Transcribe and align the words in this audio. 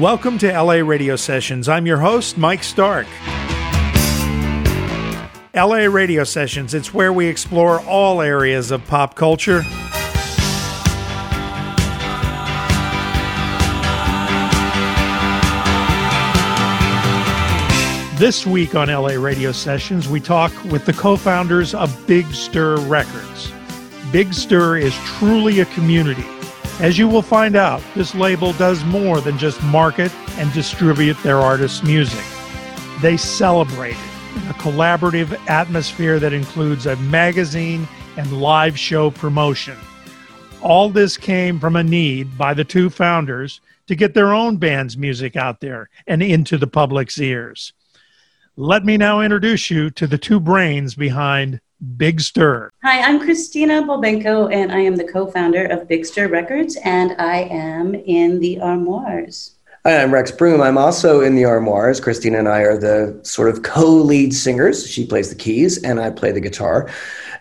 Welcome 0.00 0.36
to 0.40 0.52
LA 0.52 0.74
Radio 0.74 1.16
Sessions. 1.16 1.70
I'm 1.70 1.86
your 1.86 1.96
host, 1.96 2.36
Mike 2.36 2.62
Stark. 2.62 3.06
LA 5.54 5.86
Radio 5.86 6.22
Sessions, 6.22 6.74
it's 6.74 6.92
where 6.92 7.14
we 7.14 7.26
explore 7.26 7.80
all 7.80 8.20
areas 8.20 8.70
of 8.70 8.86
pop 8.88 9.14
culture. 9.14 9.62
This 18.18 18.46
week 18.46 18.74
on 18.74 18.88
LA 18.88 19.14
Radio 19.14 19.50
Sessions, 19.50 20.10
we 20.10 20.20
talk 20.20 20.52
with 20.64 20.84
the 20.84 20.92
co 20.92 21.16
founders 21.16 21.72
of 21.72 22.06
Big 22.06 22.26
Stir 22.34 22.76
Records. 22.80 23.50
Big 24.12 24.34
Stir 24.34 24.76
is 24.76 24.94
truly 25.06 25.60
a 25.60 25.64
community 25.64 26.35
as 26.80 26.98
you 26.98 27.08
will 27.08 27.22
find 27.22 27.56
out, 27.56 27.82
this 27.94 28.14
label 28.14 28.52
does 28.54 28.84
more 28.84 29.20
than 29.20 29.38
just 29.38 29.62
market 29.64 30.12
and 30.38 30.52
distribute 30.52 31.16
their 31.22 31.38
artists' 31.38 31.82
music. 31.82 32.24
They 33.00 33.16
celebrate 33.16 33.96
it 33.96 34.42
in 34.42 34.48
a 34.48 34.54
collaborative 34.54 35.38
atmosphere 35.48 36.18
that 36.18 36.34
includes 36.34 36.84
a 36.84 36.96
magazine 36.96 37.88
and 38.18 38.40
live 38.40 38.78
show 38.78 39.10
promotion. 39.10 39.76
All 40.60 40.90
this 40.90 41.16
came 41.16 41.58
from 41.58 41.76
a 41.76 41.82
need 41.82 42.36
by 42.36 42.52
the 42.52 42.64
two 42.64 42.90
founders 42.90 43.60
to 43.86 43.94
get 43.94 44.12
their 44.14 44.34
own 44.34 44.56
band's 44.56 44.96
music 44.96 45.36
out 45.36 45.60
there 45.60 45.88
and 46.06 46.22
into 46.22 46.58
the 46.58 46.66
public's 46.66 47.18
ears. 47.18 47.72
Let 48.56 48.84
me 48.84 48.96
now 48.96 49.20
introduce 49.20 49.70
you 49.70 49.90
to 49.90 50.06
the 50.06 50.18
two 50.18 50.40
brains 50.40 50.94
behind 50.94 51.60
Big 51.96 52.20
Stir. 52.20 52.70
Hi, 52.82 53.02
I'm 53.02 53.20
Christina 53.20 53.82
Bulbenko, 53.82 54.52
and 54.52 54.72
I 54.72 54.78
am 54.78 54.96
the 54.96 55.04
co 55.04 55.26
founder 55.26 55.66
of 55.66 55.86
Big 55.86 56.06
Stir 56.06 56.28
Records, 56.28 56.76
and 56.84 57.14
I 57.18 57.42
am 57.50 57.94
in 57.94 58.40
the 58.40 58.58
Armoires. 58.60 59.56
Hi, 59.84 60.02
I'm 60.02 60.12
Rex 60.12 60.30
Broome. 60.30 60.62
I'm 60.62 60.78
also 60.78 61.20
in 61.20 61.36
the 61.36 61.44
Armoires. 61.44 62.00
Christina 62.00 62.38
and 62.38 62.48
I 62.48 62.60
are 62.60 62.78
the 62.78 63.20
sort 63.22 63.50
of 63.50 63.62
co 63.62 63.84
lead 63.86 64.32
singers. 64.32 64.88
She 64.88 65.06
plays 65.06 65.28
the 65.28 65.34
keys, 65.34 65.82
and 65.82 66.00
I 66.00 66.10
play 66.10 66.32
the 66.32 66.40
guitar. 66.40 66.88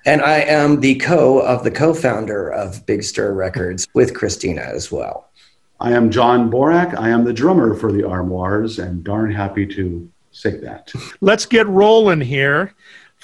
And 0.06 0.22
I 0.22 0.40
am 0.40 0.82
the 0.82 0.96
co 0.96 1.40
of 1.40 1.64
the 1.64 1.72
co 1.72 1.94
founder 1.94 2.50
of 2.50 2.86
Big 2.86 3.04
Stir 3.04 3.32
Records 3.32 3.88
with 3.94 4.14
Christina 4.14 4.62
as 4.62 4.92
well. 4.92 5.30
I 5.80 5.94
am 5.94 6.12
John 6.12 6.52
Borack. 6.52 6.94
I 7.00 7.08
am 7.08 7.24
the 7.24 7.34
drummer 7.34 7.74
for 7.74 7.90
the 7.90 8.04
Armoires, 8.04 8.80
and 8.80 9.02
darn 9.02 9.32
happy 9.32 9.66
to 9.68 10.10
say 10.32 10.58
that. 10.58 10.92
Let's 11.22 11.46
get 11.46 11.66
rolling 11.68 12.20
here. 12.20 12.74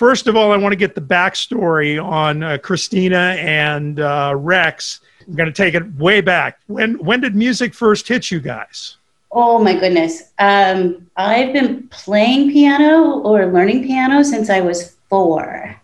First 0.01 0.25
of 0.25 0.35
all, 0.35 0.51
I 0.51 0.57
want 0.57 0.71
to 0.71 0.77
get 0.77 0.95
the 0.95 1.01
backstory 1.01 2.03
on 2.03 2.41
uh, 2.41 2.57
Christina 2.57 3.35
and 3.37 3.99
uh, 3.99 4.33
Rex. 4.35 4.99
I'm 5.27 5.35
going 5.35 5.45
to 5.45 5.53
take 5.53 5.75
it 5.75 5.93
way 5.93 6.21
back. 6.21 6.59
When 6.65 6.95
when 7.05 7.21
did 7.21 7.35
music 7.35 7.75
first 7.75 8.07
hit 8.07 8.31
you 8.31 8.39
guys? 8.39 8.97
Oh 9.31 9.63
my 9.63 9.79
goodness. 9.79 10.31
Um, 10.39 11.07
I've 11.17 11.53
been 11.53 11.87
playing 11.89 12.51
piano 12.51 13.19
or 13.19 13.45
learning 13.45 13.83
piano 13.83 14.23
since 14.23 14.49
I 14.49 14.61
was 14.61 14.95
four. 15.07 15.79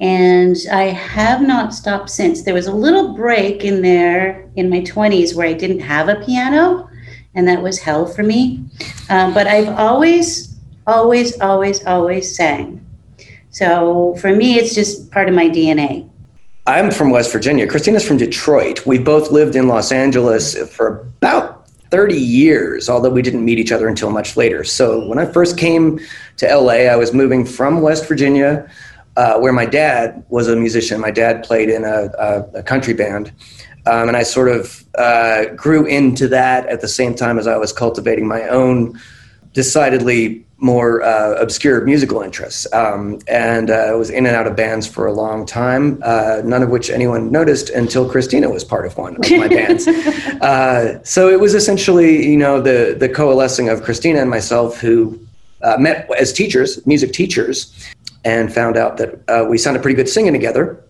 And 0.00 0.56
I 0.72 0.86
have 0.86 1.40
not 1.40 1.72
stopped 1.72 2.10
since. 2.10 2.42
There 2.42 2.54
was 2.54 2.66
a 2.66 2.74
little 2.74 3.14
break 3.14 3.62
in 3.62 3.82
there 3.82 4.50
in 4.56 4.68
my 4.68 4.80
20s 4.80 5.32
where 5.36 5.46
I 5.46 5.52
didn't 5.52 5.78
have 5.78 6.08
a 6.08 6.16
piano, 6.24 6.90
and 7.36 7.46
that 7.46 7.62
was 7.62 7.78
hell 7.78 8.04
for 8.04 8.24
me. 8.24 8.64
Um, 9.10 9.32
but 9.32 9.46
I've 9.46 9.68
always, 9.68 10.56
always, 10.88 11.40
always, 11.40 11.86
always 11.86 12.34
sang. 12.34 12.83
So 13.54 14.16
for 14.16 14.34
me, 14.34 14.56
it's 14.56 14.74
just 14.74 15.12
part 15.12 15.28
of 15.28 15.34
my 15.34 15.48
DNA. 15.48 16.10
I'm 16.66 16.90
from 16.90 17.10
West 17.10 17.32
Virginia. 17.32 17.68
Christina's 17.68 18.04
from 18.04 18.16
Detroit. 18.16 18.84
We 18.84 18.98
both 18.98 19.30
lived 19.30 19.54
in 19.54 19.68
Los 19.68 19.92
Angeles 19.92 20.56
for 20.72 21.06
about 21.22 21.68
30 21.92 22.16
years, 22.16 22.88
although 22.88 23.10
we 23.10 23.22
didn't 23.22 23.44
meet 23.44 23.60
each 23.60 23.70
other 23.70 23.86
until 23.86 24.10
much 24.10 24.36
later. 24.36 24.64
So 24.64 25.06
when 25.06 25.20
I 25.20 25.26
first 25.26 25.56
came 25.56 26.00
to 26.38 26.52
LA, 26.52 26.90
I 26.90 26.96
was 26.96 27.14
moving 27.14 27.44
from 27.44 27.80
West 27.80 28.08
Virginia, 28.08 28.68
uh, 29.16 29.38
where 29.38 29.52
my 29.52 29.66
dad 29.66 30.24
was 30.30 30.48
a 30.48 30.56
musician. 30.56 31.00
My 31.00 31.12
dad 31.12 31.44
played 31.44 31.68
in 31.68 31.84
a, 31.84 32.10
a, 32.18 32.58
a 32.58 32.62
country 32.64 32.94
band. 32.94 33.30
Um, 33.86 34.08
and 34.08 34.16
I 34.16 34.24
sort 34.24 34.48
of 34.48 34.84
uh, 34.98 35.44
grew 35.54 35.86
into 35.86 36.26
that 36.26 36.66
at 36.66 36.80
the 36.80 36.88
same 36.88 37.14
time 37.14 37.38
as 37.38 37.46
I 37.46 37.56
was 37.56 37.72
cultivating 37.72 38.26
my 38.26 38.48
own 38.48 38.98
decidedly 39.52 40.44
more 40.64 41.02
uh, 41.02 41.34
obscure 41.34 41.84
musical 41.84 42.22
interests. 42.22 42.66
Um, 42.72 43.18
and 43.28 43.70
uh, 43.70 43.94
was 43.96 44.08
in 44.08 44.24
and 44.24 44.34
out 44.34 44.46
of 44.46 44.56
bands 44.56 44.86
for 44.86 45.06
a 45.06 45.12
long 45.12 45.44
time, 45.44 46.00
uh, 46.02 46.40
none 46.42 46.62
of 46.62 46.70
which 46.70 46.88
anyone 46.88 47.30
noticed 47.30 47.68
until 47.70 48.08
Christina 48.08 48.48
was 48.48 48.64
part 48.64 48.86
of 48.86 48.96
one 48.96 49.16
of 49.16 49.30
my 49.30 49.48
bands. 49.58 49.86
Uh, 49.86 51.02
so 51.04 51.28
it 51.28 51.38
was 51.38 51.54
essentially, 51.54 52.26
you 52.26 52.36
know, 52.36 52.60
the, 52.60 52.96
the 52.98 53.08
coalescing 53.08 53.68
of 53.68 53.82
Christina 53.82 54.20
and 54.20 54.30
myself 54.30 54.80
who 54.80 55.20
uh, 55.62 55.76
met 55.78 56.08
as 56.18 56.32
teachers, 56.32 56.84
music 56.86 57.12
teachers, 57.12 57.72
and 58.24 58.52
found 58.52 58.78
out 58.78 58.96
that 58.96 59.20
uh, 59.28 59.44
we 59.46 59.58
sounded 59.58 59.82
pretty 59.82 59.96
good 59.96 60.08
singing 60.08 60.32
together. 60.32 60.82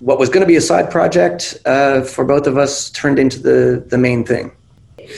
What 0.00 0.18
was 0.18 0.28
going 0.28 0.40
to 0.40 0.48
be 0.48 0.56
a 0.56 0.60
side 0.60 0.90
project 0.90 1.60
for 1.64 2.24
both 2.24 2.48
of 2.48 2.58
us 2.58 2.90
turned 2.90 3.20
into 3.20 3.38
the, 3.38 3.84
the 3.86 3.98
main 3.98 4.24
thing 4.24 4.50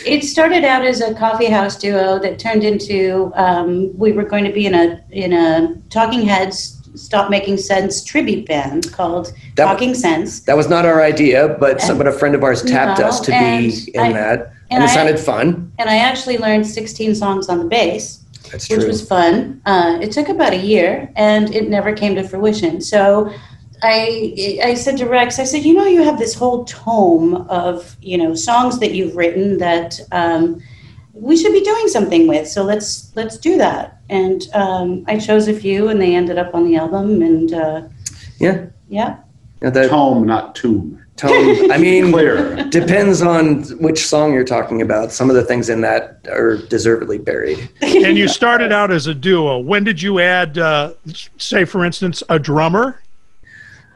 it 0.07 0.23
started 0.25 0.65
out 0.65 0.85
as 0.85 1.01
a 1.01 1.15
coffee 1.15 1.47
house 1.47 1.77
duo 1.77 2.19
that 2.21 2.39
turned 2.39 2.65
into 2.65 3.33
um, 3.35 3.97
we 3.97 4.13
were 4.13 4.25
going 4.25 4.45
to 4.45 4.53
be 4.53 4.67
in 4.67 4.75
a 4.75 5.03
in 5.11 5.33
a 5.33 5.77
Talking 5.91 6.23
Heads 6.23 6.81
Stop 6.95 7.31
Making 7.31 7.57
Sense 7.57 8.03
tribute 8.05 8.47
band 8.47 8.93
called 8.93 9.33
that, 9.57 9.65
Talking 9.65 9.95
Sense. 9.95 10.41
That 10.41 10.57
was 10.57 10.69
not 10.69 10.87
our 10.87 11.03
idea, 11.03 11.57
but 11.61 11.83
and, 11.83 11.99
but 11.99 12.07
a 12.07 12.13
friend 12.13 12.35
of 12.35 12.43
ours 12.43 12.63
tapped 12.63 13.01
no, 13.01 13.07
us 13.07 13.21
to 13.21 13.31
be 13.31 13.91
in 13.95 14.01
I, 14.01 14.13
that, 14.13 14.53
and, 14.71 14.83
and 14.83 14.85
it 14.85 14.89
sounded 14.89 15.19
fun. 15.19 15.73
And 15.79 15.91
I 15.91 15.97
actually 15.97 16.39
learned 16.39 16.67
16 16.67 17.15
songs 17.15 17.49
on 17.49 17.59
the 17.59 17.65
bass. 17.65 18.21
That's 18.51 18.69
which 18.69 18.81
true. 18.81 18.89
was 18.89 19.07
fun. 19.07 19.61
Uh, 19.67 19.99
it 20.01 20.13
took 20.13 20.29
about 20.29 20.53
a 20.53 20.59
year, 20.59 21.11
and 21.17 21.53
it 21.55 21.69
never 21.69 21.93
came 21.93 22.15
to 22.15 22.23
fruition. 22.23 22.81
So 22.81 23.33
I 23.83 24.59
I 24.63 24.75
said 24.75 24.97
to 24.99 25.07
Rex, 25.07 25.39
I 25.39 25.45
said, 25.45 25.65
you 25.65 25.75
know, 25.75 25.87
you 25.87 26.03
have 26.03 26.19
this 26.19 26.35
whole 26.35 26.65
tome 26.65 27.35
of 27.49 27.97
you 28.01 28.19
know 28.19 28.35
songs 28.35 28.79
that 28.81 28.93
you've 28.93 29.17
written 29.17 29.59
that 29.59 30.01
um, 30.13 30.63
we 31.15 31.37
should 31.37 31.53
be 31.53 31.63
doing 31.63 31.89
something 31.89 32.27
with. 32.27 32.49
So 32.49 32.63
let's 32.63 33.15
let's 33.17 33.39
do 33.39 33.57
that. 33.59 34.01
And 34.11 34.43
um, 34.53 35.05
I 35.09 35.19
chose 35.19 35.49
a 35.49 35.55
few, 35.55 35.89
and 35.89 36.01
they 36.01 36.15
ended 36.15 36.39
up 36.39 36.55
on 36.55 36.65
the 36.65 36.77
album. 36.77 37.23
And 37.23 37.53
uh, 37.53 37.83
yeah, 38.39 38.67
yeah, 38.89 39.19
yeah 39.63 39.71
that, 39.71 39.91
tome, 39.91 40.27
not 40.27 40.55
tomb. 40.55 41.01
Tone. 41.17 41.71
I 41.71 41.79
mean, 41.79 42.11
Clear. 42.13 42.57
depends 42.71 43.23
on 43.23 43.63
which 43.79 44.05
song 44.05 44.33
you're 44.33 44.43
talking 44.45 44.83
about. 44.83 45.13
Some 45.13 45.31
of 45.31 45.37
the 45.37 45.45
things 45.45 45.69
in 45.69 45.81
that 45.83 46.27
are 46.29 46.57
deservedly 46.57 47.19
buried. 47.19 47.71
and 47.81 48.19
you 48.19 48.27
started 48.27 48.73
out 48.73 48.91
as 48.91 49.07
a 49.07 49.15
duo. 49.15 49.61
When 49.61 49.85
did 49.85 50.03
you 50.03 50.19
add, 50.19 50.59
uh, 50.59 50.95
say, 51.39 51.65
for 51.65 51.85
instance, 51.85 52.25
a 52.29 52.41
drummer? 52.41 53.01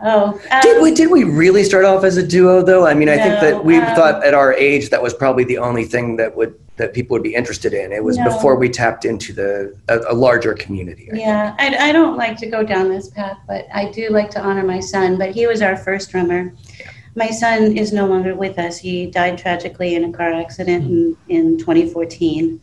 Oh, 0.01 0.41
um, 0.51 0.61
did 0.63 0.81
we 0.81 0.93
did 0.93 1.11
we 1.11 1.25
really 1.25 1.65
start 1.65 1.85
off 1.85 2.05
as 2.05 2.17
a 2.17 2.27
duo 2.27 2.63
though? 2.63 2.87
I 2.87 2.95
mean, 2.95 3.09
I 3.09 3.17
think 3.17 3.41
that 3.41 3.65
we 3.65 3.77
um, 3.79 3.97
thought 3.97 4.25
at 4.25 4.33
our 4.33 4.53
age 4.53 4.91
that 4.91 5.03
was 5.03 5.13
probably 5.13 5.45
the 5.45 5.59
only 5.59 5.85
thing 5.85 6.17
that 6.17 6.37
would 6.37 6.59
that 6.77 6.95
people 6.95 7.15
would 7.15 7.23
be 7.25 7.35
interested 7.35 7.75
in. 7.75 7.91
It 7.91 8.05
was 8.05 8.17
no. 8.17 8.25
before 8.25 8.55
we 8.55 8.69
tapped 8.69 9.05
into 9.05 9.33
the 9.33 9.77
a, 9.89 10.13
a 10.13 10.15
larger 10.15 10.55
community. 10.55 11.11
I 11.13 11.17
yeah, 11.17 11.57
I, 11.59 11.89
I, 11.89 11.93
don't 11.93 12.17
like 12.17 12.37
to 12.39 12.47
go 12.47 12.63
down 12.63 12.89
this 12.89 13.11
path, 13.11 13.39
but 13.49 13.67
I 13.75 13.91
do 13.91 14.09
like 14.11 14.31
to 14.31 14.41
honor 14.41 14.63
my 14.63 14.79
son. 14.79 15.19
But 15.19 15.31
he 15.31 15.49
was 15.49 15.63
our 15.63 15.77
first 15.77 16.11
drummer. 16.11 16.55
Yeah. 16.79 16.91
My 17.17 17.31
son 17.31 17.77
is 17.77 17.93
no 17.93 18.07
longer 18.07 18.37
with 18.37 18.59
us. 18.61 18.79
He 18.79 19.07
died 19.07 19.39
tragically 19.39 19.97
in 19.97 20.05
a 20.05 20.13
car 20.13 20.33
accident 20.33 20.85
mm-hmm. 20.85 21.31
in, 21.31 21.55
in 21.55 21.59
2014, 21.59 22.61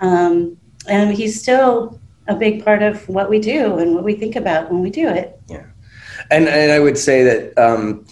um, 0.00 0.58
and 0.86 1.14
he's 1.14 1.40
still 1.40 1.98
a 2.28 2.34
big 2.34 2.62
part 2.62 2.82
of 2.82 3.08
what 3.08 3.30
we 3.30 3.38
do 3.38 3.78
and 3.78 3.94
what 3.94 4.04
we 4.04 4.14
think 4.14 4.36
about 4.36 4.70
when 4.70 4.82
we 4.82 4.90
do 4.90 5.08
it. 5.08 5.35
And 6.30 6.48
and 6.48 6.72
I 6.72 6.78
would 6.78 6.98
say 6.98 7.22
that 7.22 7.58
um, 7.58 8.06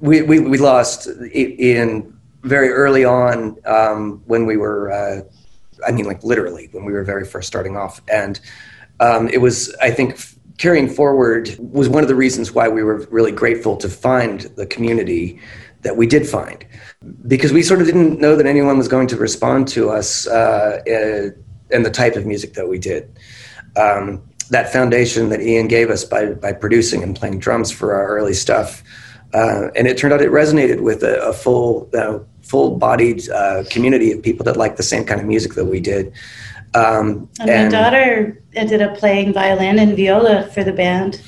we, 0.00 0.22
we, 0.22 0.40
we 0.40 0.58
lost 0.58 1.06
in 1.06 2.16
very 2.42 2.68
early 2.68 3.04
on 3.04 3.56
um, 3.64 4.22
when 4.26 4.46
we 4.46 4.56
were, 4.56 4.90
uh, 4.92 5.22
I 5.86 5.92
mean, 5.92 6.04
like 6.04 6.22
literally 6.22 6.68
when 6.72 6.84
we 6.84 6.92
were 6.92 7.04
very 7.04 7.24
first 7.24 7.46
starting 7.46 7.76
off, 7.76 8.00
and 8.08 8.40
um, 9.00 9.28
it 9.28 9.38
was 9.38 9.74
I 9.80 9.90
think 9.90 10.18
carrying 10.58 10.88
forward 10.88 11.56
was 11.58 11.88
one 11.88 12.02
of 12.02 12.08
the 12.08 12.14
reasons 12.14 12.52
why 12.52 12.68
we 12.68 12.82
were 12.82 13.06
really 13.10 13.32
grateful 13.32 13.76
to 13.76 13.88
find 13.88 14.42
the 14.56 14.66
community 14.66 15.40
that 15.82 15.96
we 15.96 16.06
did 16.06 16.26
find 16.26 16.64
because 17.26 17.52
we 17.52 17.62
sort 17.62 17.80
of 17.80 17.86
didn't 17.86 18.20
know 18.20 18.36
that 18.36 18.46
anyone 18.46 18.78
was 18.78 18.88
going 18.88 19.06
to 19.08 19.16
respond 19.16 19.68
to 19.68 19.90
us 19.90 20.26
uh, 20.26 20.80
and 21.70 21.84
the 21.84 21.90
type 21.90 22.16
of 22.16 22.24
music 22.24 22.54
that 22.54 22.68
we 22.68 22.78
did. 22.78 23.18
Um, 23.76 24.22
that 24.50 24.72
foundation 24.72 25.28
that 25.30 25.40
Ian 25.40 25.68
gave 25.68 25.90
us 25.90 26.04
by 26.04 26.32
by 26.32 26.52
producing 26.52 27.02
and 27.02 27.16
playing 27.16 27.38
drums 27.38 27.70
for 27.70 27.94
our 27.94 28.06
early 28.08 28.34
stuff, 28.34 28.82
uh, 29.32 29.68
and 29.76 29.86
it 29.86 29.98
turned 29.98 30.12
out 30.12 30.20
it 30.20 30.30
resonated 30.30 30.80
with 30.80 31.02
a, 31.02 31.22
a 31.22 31.32
full 31.32 31.88
uh, 31.94 32.18
full 32.42 32.76
bodied 32.76 33.28
uh, 33.30 33.64
community 33.70 34.12
of 34.12 34.22
people 34.22 34.44
that 34.44 34.56
liked 34.56 34.76
the 34.76 34.82
same 34.82 35.04
kind 35.04 35.20
of 35.20 35.26
music 35.26 35.54
that 35.54 35.64
we 35.64 35.80
did. 35.80 36.12
Um, 36.74 37.28
and, 37.38 37.50
and, 37.50 37.72
my 37.72 37.78
daughter 37.78 38.42
ended 38.54 38.82
up 38.82 38.98
playing 38.98 39.32
violin 39.32 39.78
and 39.78 39.96
viola 39.96 40.50
for 40.52 40.64
the 40.64 40.72
band. 40.72 41.22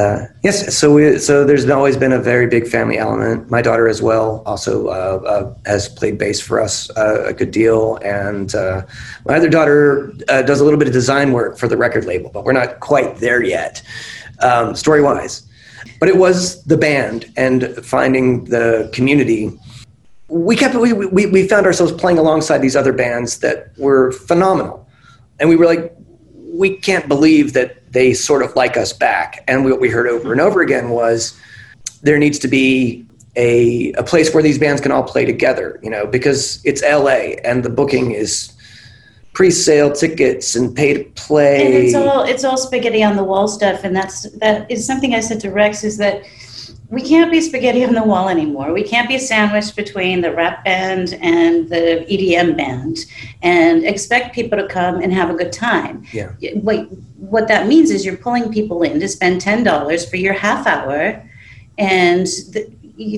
Uh, 0.00 0.26
yes, 0.42 0.74
so 0.74 0.94
we, 0.94 1.18
so 1.18 1.44
there's 1.44 1.68
always 1.68 1.94
been 1.94 2.12
a 2.12 2.18
very 2.18 2.46
big 2.46 2.66
family 2.66 2.96
element. 2.96 3.50
My 3.50 3.60
daughter 3.60 3.86
as 3.86 4.00
well 4.00 4.42
also 4.46 4.86
uh, 4.86 5.20
uh, 5.26 5.54
has 5.66 5.90
played 5.90 6.16
bass 6.16 6.40
for 6.40 6.58
us 6.58 6.88
uh, 6.96 7.24
a 7.26 7.34
good 7.34 7.50
deal, 7.50 7.96
and 7.96 8.54
uh, 8.54 8.82
my 9.26 9.36
other 9.36 9.50
daughter 9.50 10.14
uh, 10.30 10.40
does 10.40 10.58
a 10.60 10.64
little 10.64 10.78
bit 10.78 10.88
of 10.88 10.94
design 10.94 11.32
work 11.32 11.58
for 11.58 11.68
the 11.68 11.76
record 11.76 12.06
label, 12.06 12.30
but 12.32 12.44
we're 12.44 12.54
not 12.54 12.80
quite 12.80 13.16
there 13.16 13.42
yet, 13.42 13.82
um, 14.40 14.74
story 14.74 15.02
wise. 15.02 15.46
But 15.98 16.08
it 16.08 16.16
was 16.16 16.64
the 16.64 16.78
band 16.78 17.30
and 17.36 17.76
finding 17.84 18.44
the 18.44 18.88
community. 18.94 19.52
We 20.28 20.56
kept 20.56 20.74
we, 20.76 20.94
we, 20.94 21.26
we 21.26 21.46
found 21.46 21.66
ourselves 21.66 21.92
playing 21.92 22.16
alongside 22.16 22.58
these 22.58 22.76
other 22.76 22.94
bands 22.94 23.40
that 23.40 23.76
were 23.76 24.12
phenomenal, 24.12 24.88
and 25.38 25.50
we 25.50 25.56
were 25.56 25.66
like, 25.66 25.94
we 26.32 26.78
can't 26.78 27.06
believe 27.06 27.52
that 27.52 27.79
they 27.90 28.14
sort 28.14 28.42
of 28.42 28.54
like 28.56 28.76
us 28.76 28.92
back. 28.92 29.44
And 29.48 29.64
what 29.64 29.80
we 29.80 29.88
heard 29.88 30.06
over 30.06 30.32
and 30.32 30.40
over 30.40 30.60
again 30.60 30.90
was 30.90 31.38
there 32.02 32.18
needs 32.18 32.38
to 32.40 32.48
be 32.48 33.04
a, 33.36 33.92
a 33.92 34.02
place 34.02 34.32
where 34.32 34.42
these 34.42 34.58
bands 34.58 34.80
can 34.80 34.92
all 34.92 35.02
play 35.02 35.24
together, 35.24 35.78
you 35.82 35.90
know, 35.90 36.06
because 36.06 36.64
it's 36.64 36.82
LA 36.82 37.36
and 37.44 37.62
the 37.62 37.70
booking 37.70 38.12
is 38.12 38.52
pre-sale 39.32 39.92
tickets 39.92 40.56
and 40.56 40.74
pay 40.74 40.94
to 40.94 41.04
play. 41.12 41.64
And 41.64 41.74
it's 41.74 41.94
all 41.94 42.22
it's 42.24 42.44
all 42.44 42.56
spaghetti 42.56 43.02
on 43.02 43.16
the 43.16 43.24
wall 43.24 43.48
stuff, 43.48 43.84
and 43.84 43.94
that's 43.94 44.30
that 44.38 44.70
is 44.70 44.84
something 44.86 45.14
I 45.14 45.20
said 45.20 45.40
to 45.40 45.50
Rex 45.50 45.84
is 45.84 45.96
that 45.98 46.22
we 46.90 47.02
can't 47.02 47.30
be 47.30 47.40
spaghetti 47.40 47.84
on 47.84 47.94
the 47.94 48.02
wall 48.02 48.28
anymore. 48.28 48.72
We 48.72 48.82
can't 48.82 49.08
be 49.08 49.16
sandwiched 49.16 49.76
between 49.76 50.20
the 50.20 50.34
rap 50.34 50.64
band 50.64 51.14
and 51.22 51.68
the 51.68 52.04
EDM 52.10 52.56
band 52.56 53.06
and 53.42 53.84
expect 53.84 54.34
people 54.34 54.58
to 54.58 54.66
come 54.66 55.00
and 55.00 55.12
have 55.12 55.30
a 55.30 55.34
good 55.34 55.52
time. 55.52 56.04
Yeah. 56.12 56.32
Wait, 56.56 56.88
what 57.18 57.46
that 57.46 57.68
means 57.68 57.92
is 57.92 58.04
you're 58.04 58.16
pulling 58.16 58.52
people 58.52 58.82
in 58.82 58.98
to 58.98 59.06
spend 59.06 59.40
$10 59.40 60.10
for 60.10 60.16
your 60.16 60.32
half 60.32 60.66
hour 60.66 61.22
and 61.78 62.26
the, 62.26 62.68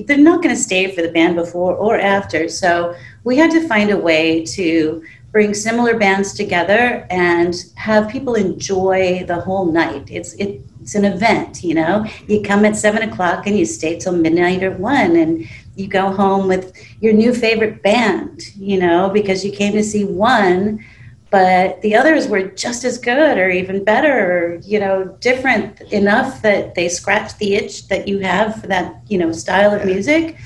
they're 0.05 0.17
not 0.17 0.43
going 0.43 0.55
to 0.55 0.61
stay 0.61 0.95
for 0.95 1.01
the 1.01 1.11
band 1.11 1.35
before 1.35 1.75
or 1.75 1.99
after. 1.99 2.47
So 2.49 2.95
we 3.23 3.37
had 3.37 3.49
to 3.51 3.67
find 3.67 3.89
a 3.89 3.97
way 3.97 4.45
to 4.45 5.03
bring 5.33 5.53
similar 5.53 5.97
bands 5.97 6.31
together 6.33 7.05
and 7.09 7.65
have 7.75 8.07
people 8.07 8.35
enjoy 8.35 9.25
the 9.27 9.41
whole 9.41 9.65
night. 9.65 10.07
It's 10.09 10.33
it 10.35 10.61
it's 10.79 10.95
an 10.95 11.05
event, 11.05 11.63
you 11.63 11.73
know. 11.73 12.05
You 12.27 12.41
come 12.41 12.63
at 12.65 12.75
seven 12.75 13.01
o'clock 13.09 13.47
and 13.47 13.57
you 13.57 13.65
stay 13.65 13.97
till 13.97 14.13
midnight 14.13 14.63
or 14.63 14.71
one, 14.71 15.15
and 15.15 15.45
you 15.75 15.87
go 15.87 16.11
home 16.11 16.47
with 16.47 16.73
your 17.01 17.13
new 17.13 17.33
favorite 17.33 17.81
band, 17.81 18.41
you 18.55 18.77
know, 18.79 19.09
because 19.09 19.43
you 19.43 19.51
came 19.51 19.73
to 19.73 19.83
see 19.83 20.03
one, 20.03 20.85
but 21.31 21.81
the 21.81 21.95
others 21.95 22.27
were 22.27 22.43
just 22.43 22.83
as 22.83 22.97
good 22.97 23.37
or 23.37 23.49
even 23.49 23.83
better, 23.83 24.17
or, 24.29 24.55
you 24.57 24.79
know, 24.79 25.05
different 25.19 25.81
enough 25.93 26.41
that 26.41 26.75
they 26.75 26.89
scratched 26.89 27.39
the 27.39 27.55
itch 27.55 27.87
that 27.87 28.07
you 28.07 28.19
have 28.19 28.59
for 28.61 28.67
that, 28.67 29.01
you 29.07 29.17
know, 29.17 29.31
style 29.31 29.73
of 29.73 29.85
music. 29.85 30.37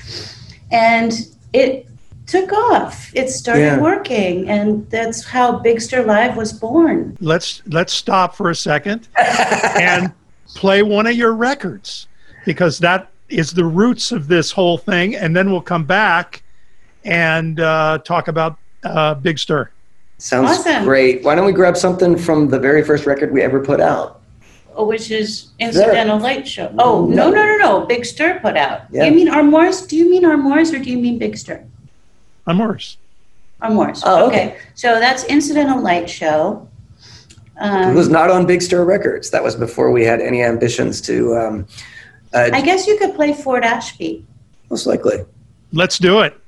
And 0.70 1.12
it 1.52 1.88
took 2.28 2.52
off. 2.52 3.10
It 3.14 3.30
started 3.30 3.62
yeah. 3.62 3.80
working, 3.80 4.48
and 4.48 4.88
that's 4.90 5.24
how 5.24 5.58
Big 5.58 5.80
Stir 5.80 6.04
Live 6.04 6.36
was 6.36 6.52
born. 6.52 7.16
Let's 7.20 7.62
let's 7.66 7.92
stop 7.92 8.36
for 8.36 8.50
a 8.50 8.54
second 8.54 9.08
and 9.16 10.12
play 10.54 10.82
one 10.82 11.06
of 11.06 11.14
your 11.14 11.32
records 11.32 12.06
because 12.44 12.78
that 12.78 13.10
is 13.28 13.52
the 13.52 13.64
roots 13.64 14.12
of 14.12 14.28
this 14.28 14.50
whole 14.50 14.78
thing. 14.78 15.16
And 15.16 15.34
then 15.34 15.50
we'll 15.50 15.60
come 15.60 15.84
back 15.84 16.42
and 17.04 17.60
uh, 17.60 17.98
talk 18.04 18.28
about 18.28 18.58
uh, 18.84 19.14
Big 19.14 19.38
Stir. 19.38 19.70
Sounds 20.18 20.50
awesome. 20.50 20.84
great. 20.84 21.22
Why 21.22 21.34
don't 21.34 21.46
we 21.46 21.52
grab 21.52 21.76
something 21.76 22.16
from 22.16 22.48
the 22.48 22.58
very 22.58 22.84
first 22.84 23.06
record 23.06 23.32
we 23.32 23.42
ever 23.42 23.62
put 23.62 23.80
out? 23.80 24.20
Oh, 24.74 24.86
which 24.86 25.10
is 25.10 25.50
Incidental 25.58 26.18
Light 26.18 26.46
Show. 26.46 26.72
Oh, 26.78 27.06
no, 27.06 27.30
no, 27.30 27.44
no, 27.44 27.56
no. 27.56 27.86
Big 27.86 28.04
Stir 28.04 28.38
put 28.40 28.56
out. 28.56 28.82
Yeah. 28.90 29.04
You 29.04 29.12
mean 29.12 29.28
Armoires? 29.28 29.86
Do 29.86 29.96
you 29.96 30.08
mean 30.08 30.24
Armoires 30.24 30.72
or 30.72 30.78
do 30.78 30.90
you 30.90 30.98
mean 30.98 31.18
Big 31.18 31.36
Stir? 31.36 31.64
Armoires. 32.48 32.96
Armoires. 33.60 34.02
Oh, 34.04 34.26
okay. 34.26 34.48
okay. 34.48 34.58
So 34.74 34.98
that's 34.98 35.24
Incidental 35.24 35.80
Light 35.80 36.08
Show. 36.08 36.66
Um, 37.60 37.90
it 37.90 37.94
was 37.94 38.08
not 38.08 38.30
on 38.30 38.46
Big 38.46 38.62
Stir 38.62 38.84
Records. 38.84 39.30
That 39.30 39.42
was 39.42 39.56
before 39.56 39.90
we 39.90 40.04
had 40.04 40.20
any 40.20 40.42
ambitions 40.42 41.00
to. 41.02 41.36
Um, 41.36 41.66
uh, 42.32 42.50
I 42.52 42.60
guess 42.60 42.86
you 42.86 42.96
could 42.98 43.14
play 43.14 43.32
Fort 43.32 43.64
Ashby. 43.64 44.24
Most 44.70 44.86
likely. 44.86 45.24
Let's 45.72 45.98
do 45.98 46.20
it. 46.20 46.38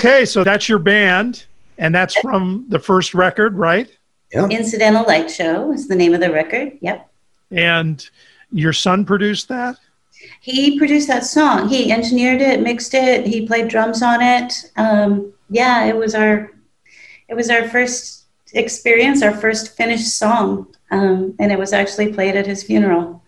Okay, 0.00 0.24
so 0.24 0.42
that's 0.42 0.66
your 0.66 0.78
band, 0.78 1.44
and 1.76 1.94
that's 1.94 2.14
from 2.20 2.64
the 2.70 2.78
first 2.78 3.12
record, 3.12 3.58
right? 3.58 3.86
Yeah. 4.32 4.48
Incidental 4.48 5.04
Light 5.04 5.30
Show 5.30 5.72
is 5.72 5.88
the 5.88 5.94
name 5.94 6.14
of 6.14 6.20
the 6.20 6.32
record. 6.32 6.78
Yep. 6.80 7.06
And 7.50 8.08
your 8.50 8.72
son 8.72 9.04
produced 9.04 9.48
that? 9.48 9.76
He 10.40 10.78
produced 10.78 11.06
that 11.08 11.26
song. 11.26 11.68
He 11.68 11.92
engineered 11.92 12.40
it, 12.40 12.62
mixed 12.62 12.94
it. 12.94 13.26
He 13.26 13.46
played 13.46 13.68
drums 13.68 14.02
on 14.02 14.22
it. 14.22 14.72
Um, 14.78 15.34
yeah, 15.50 15.84
it 15.84 15.96
was 15.96 16.14
our 16.14 16.50
it 17.28 17.34
was 17.34 17.50
our 17.50 17.68
first 17.68 18.24
experience, 18.54 19.22
our 19.22 19.36
first 19.36 19.76
finished 19.76 20.16
song, 20.16 20.74
um, 20.90 21.34
and 21.38 21.52
it 21.52 21.58
was 21.58 21.74
actually 21.74 22.10
played 22.14 22.36
at 22.36 22.46
his 22.46 22.62
funeral. 22.62 23.22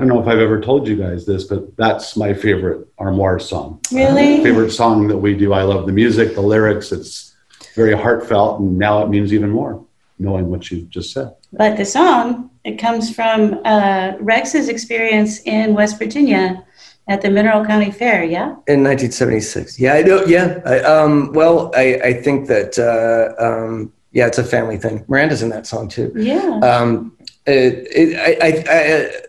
I 0.00 0.02
don't 0.04 0.08
know 0.08 0.22
if 0.22 0.28
I've 0.28 0.38
ever 0.38 0.58
told 0.58 0.88
you 0.88 0.96
guys 0.96 1.26
this, 1.26 1.44
but 1.44 1.76
that's 1.76 2.16
my 2.16 2.32
favorite 2.32 2.88
Armoire 2.96 3.38
song. 3.38 3.82
Really? 3.92 4.42
favorite 4.42 4.70
song 4.70 5.08
that 5.08 5.18
we 5.18 5.36
do. 5.36 5.52
I 5.52 5.62
love 5.62 5.84
the 5.84 5.92
music, 5.92 6.34
the 6.34 6.40
lyrics. 6.40 6.90
It's 6.90 7.36
very 7.74 7.94
heartfelt, 7.94 8.60
and 8.60 8.78
now 8.78 9.02
it 9.02 9.10
means 9.10 9.34
even 9.34 9.50
more 9.50 9.84
knowing 10.18 10.48
what 10.48 10.70
you 10.70 10.82
just 10.86 11.12
said. 11.12 11.34
But 11.52 11.76
the 11.76 11.84
song 11.84 12.48
it 12.64 12.78
comes 12.78 13.14
from 13.14 13.60
uh, 13.66 14.12
Rex's 14.20 14.70
experience 14.70 15.42
in 15.42 15.74
West 15.74 15.98
Virginia 15.98 16.64
at 17.06 17.20
the 17.20 17.28
Mineral 17.28 17.66
County 17.66 17.90
Fair. 17.90 18.24
Yeah. 18.24 18.52
In 18.68 18.82
1976. 18.82 19.78
Yeah, 19.78 19.92
I 19.92 20.02
know. 20.02 20.24
Yeah. 20.24 20.60
I, 20.64 20.78
um, 20.80 21.30
well, 21.34 21.72
I, 21.74 22.00
I 22.02 22.12
think 22.14 22.48
that, 22.48 22.78
uh, 22.78 23.34
um, 23.38 23.92
yeah, 24.12 24.26
it's 24.26 24.38
a 24.38 24.44
family 24.44 24.78
thing. 24.78 25.04
Miranda's 25.08 25.42
in 25.42 25.50
that 25.50 25.66
song 25.66 25.88
too. 25.88 26.10
Yeah. 26.16 26.58
Um, 26.62 27.18
it, 27.46 27.86
it, 27.94 28.18
I, 28.18 28.46
I, 28.46 28.64
I, 28.70 29.26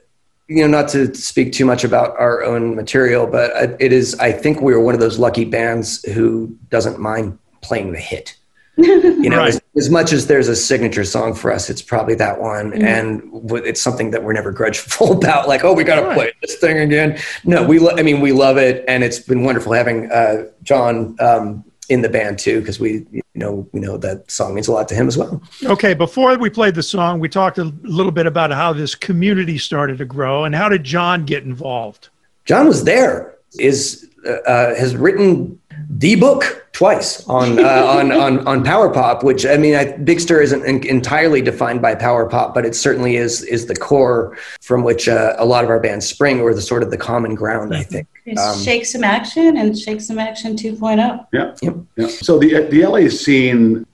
you 0.48 0.62
know, 0.62 0.68
not 0.68 0.90
to 0.90 1.14
speak 1.16 1.54
too 1.54 1.66
much 1.66 1.84
about 1.84 2.18
our 2.20 2.44
own 2.44 2.76
material, 2.76 3.26
but 3.28 3.52
it 3.82 3.94
is, 3.94 4.16
I 4.20 4.32
think 4.32 4.62
we 4.62 4.74
are 4.74 4.80
one 4.82 4.94
of 4.94 5.00
those 5.00 5.18
lucky 5.18 5.46
bands 5.46 6.04
who 6.14 6.58
doesn't 6.70 7.00
mind 7.00 7.38
playing 7.62 7.94
the 7.94 8.00
hit. 8.00 8.36
You 8.78 9.30
know, 9.30 9.38
Right. 9.42 9.50
as, 9.50 9.62
as 9.78 9.90
much 9.90 10.12
as 10.12 10.28
there's 10.28 10.48
a 10.48 10.56
signature 10.56 11.06
song 11.06 11.36
for 11.36 11.52
us, 11.54 11.70
it's 11.70 11.82
probably 11.82 12.16
that 12.16 12.42
one. 12.42 12.72
Mhm. 12.72 12.84
And 12.84 13.32
w- 13.48 13.64
it's 13.64 13.82
something 13.82 14.12
that 14.12 14.24
we're 14.24 14.34
never 14.34 14.52
grudgeful 14.52 15.12
about, 15.18 15.48
like, 15.48 15.64
oh, 15.64 15.74
we 15.74 15.84
got 15.84 16.02
to 16.08 16.14
play 16.14 16.34
this 16.42 16.56
thing 16.56 16.80
again. 16.80 17.18
No, 17.46 17.64
we, 17.64 17.80
lo- 17.80 17.96
I 17.98 18.02
mean, 18.04 18.20
we 18.22 18.32
love 18.32 18.58
it. 18.58 18.84
And 18.88 19.04
it's 19.04 19.20
been 19.20 19.44
wonderful 19.44 19.72
having 19.74 20.12
uh, 20.12 20.46
John 20.64 21.16
um, 21.20 21.64
in 21.92 22.02
the 22.02 22.08
band 22.08 22.40
too, 22.40 22.62
because 22.62 22.80
we, 22.80 23.06
you 23.12 23.22
know, 23.36 23.68
we 23.74 23.82
know 23.82 23.98
that 23.98 24.32
song 24.32 24.56
means 24.56 24.70
a 24.70 24.72
lot 24.72 24.88
to 24.88 24.96
him 24.96 25.10
as 25.10 25.18
well. 25.18 25.42
Okay, 25.66 25.94
before 25.94 26.38
we 26.38 26.50
played 26.50 26.74
the 26.74 26.84
song, 26.84 27.20
we 27.20 27.28
talked 27.28 27.58
a 27.58 27.66
little 27.84 28.14
bit 28.14 28.26
about 28.26 28.50
how 28.52 28.72
this 28.72 28.96
community 28.96 29.58
started 29.58 29.98
to 29.98 30.06
grow 30.06 30.46
and 30.46 30.56
how 30.56 30.70
did 30.70 30.86
John 30.86 31.26
get 31.26 31.44
involved? 31.44 32.08
John 32.46 32.66
was 32.66 32.86
there. 32.86 33.36
Is 33.60 34.10
uh, 34.26 34.32
uh, 34.32 34.76
has 34.76 34.96
written 34.96 35.60
the 35.98 36.16
book 36.16 36.70
twice 36.72 37.28
on 37.28 37.60
uh, 37.60 37.64
on 37.86 38.12
on 38.12 38.48
on 38.48 38.64
power 38.64 38.90
pop, 38.90 39.24
which 39.24 39.46
I 39.46 39.58
mean, 39.58 39.76
I, 39.76 39.98
Big 39.98 40.20
Stir 40.20 40.42
isn't 40.42 40.66
en- 40.66 40.88
entirely 40.88 41.42
defined 41.42 41.82
by 41.82 41.96
power 41.96 42.28
pop, 42.28 42.54
but 42.54 42.66
it 42.66 42.76
certainly 42.76 43.18
is 43.18 43.44
is 43.44 43.66
the 43.66 43.76
core 43.76 44.38
from 44.62 44.84
which 44.84 45.08
uh, 45.10 45.36
a 45.38 45.46
lot 45.46 45.64
of 45.64 45.70
our 45.70 45.80
bands 45.80 46.08
spring, 46.08 46.40
or 46.40 46.54
the 46.54 46.62
sort 46.62 46.84
of 46.84 46.92
the 46.92 46.98
common 46.98 47.36
ground. 47.36 47.76
I 47.76 47.84
think. 47.84 48.08
Um, 48.38 48.58
Shake 48.60 48.86
Some 48.86 49.04
Action 49.04 49.58
and 49.58 49.78
Shake 49.78 50.00
Some 50.00 50.20
Action 50.20 50.52
oh. 50.54 50.56
2.0. 50.56 51.28
Yeah. 51.34 51.56
Yep. 51.62 51.76
yeah. 51.98 52.08
So 52.08 52.40
the 52.40 52.68
the 52.70 52.86
LA 52.86 53.10
scene, 53.10 53.86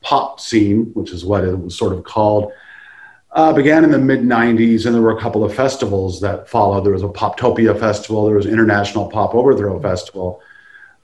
pop 0.00 0.40
scene, 0.40 0.86
which 0.94 1.12
is 1.12 1.24
what 1.24 1.44
it 1.44 1.56
was 1.56 1.76
sort 1.76 1.92
of 1.92 2.02
called, 2.02 2.50
uh, 3.32 3.52
began 3.52 3.84
in 3.84 3.90
the 3.92 3.98
mid 3.98 4.20
'90s, 4.20 4.86
and 4.86 4.94
there 4.94 5.02
were 5.02 5.16
a 5.16 5.20
couple 5.20 5.44
of 5.44 5.54
festivals 5.54 6.20
that 6.20 6.48
followed. 6.48 6.84
There 6.84 6.92
was 6.92 7.04
a 7.04 7.08
Poptopia 7.08 7.78
festival. 7.78 8.26
There 8.26 8.36
was 8.36 8.46
International 8.46 9.08
Pop 9.08 9.34
Overthrow 9.34 9.78
Festival. 9.80 10.42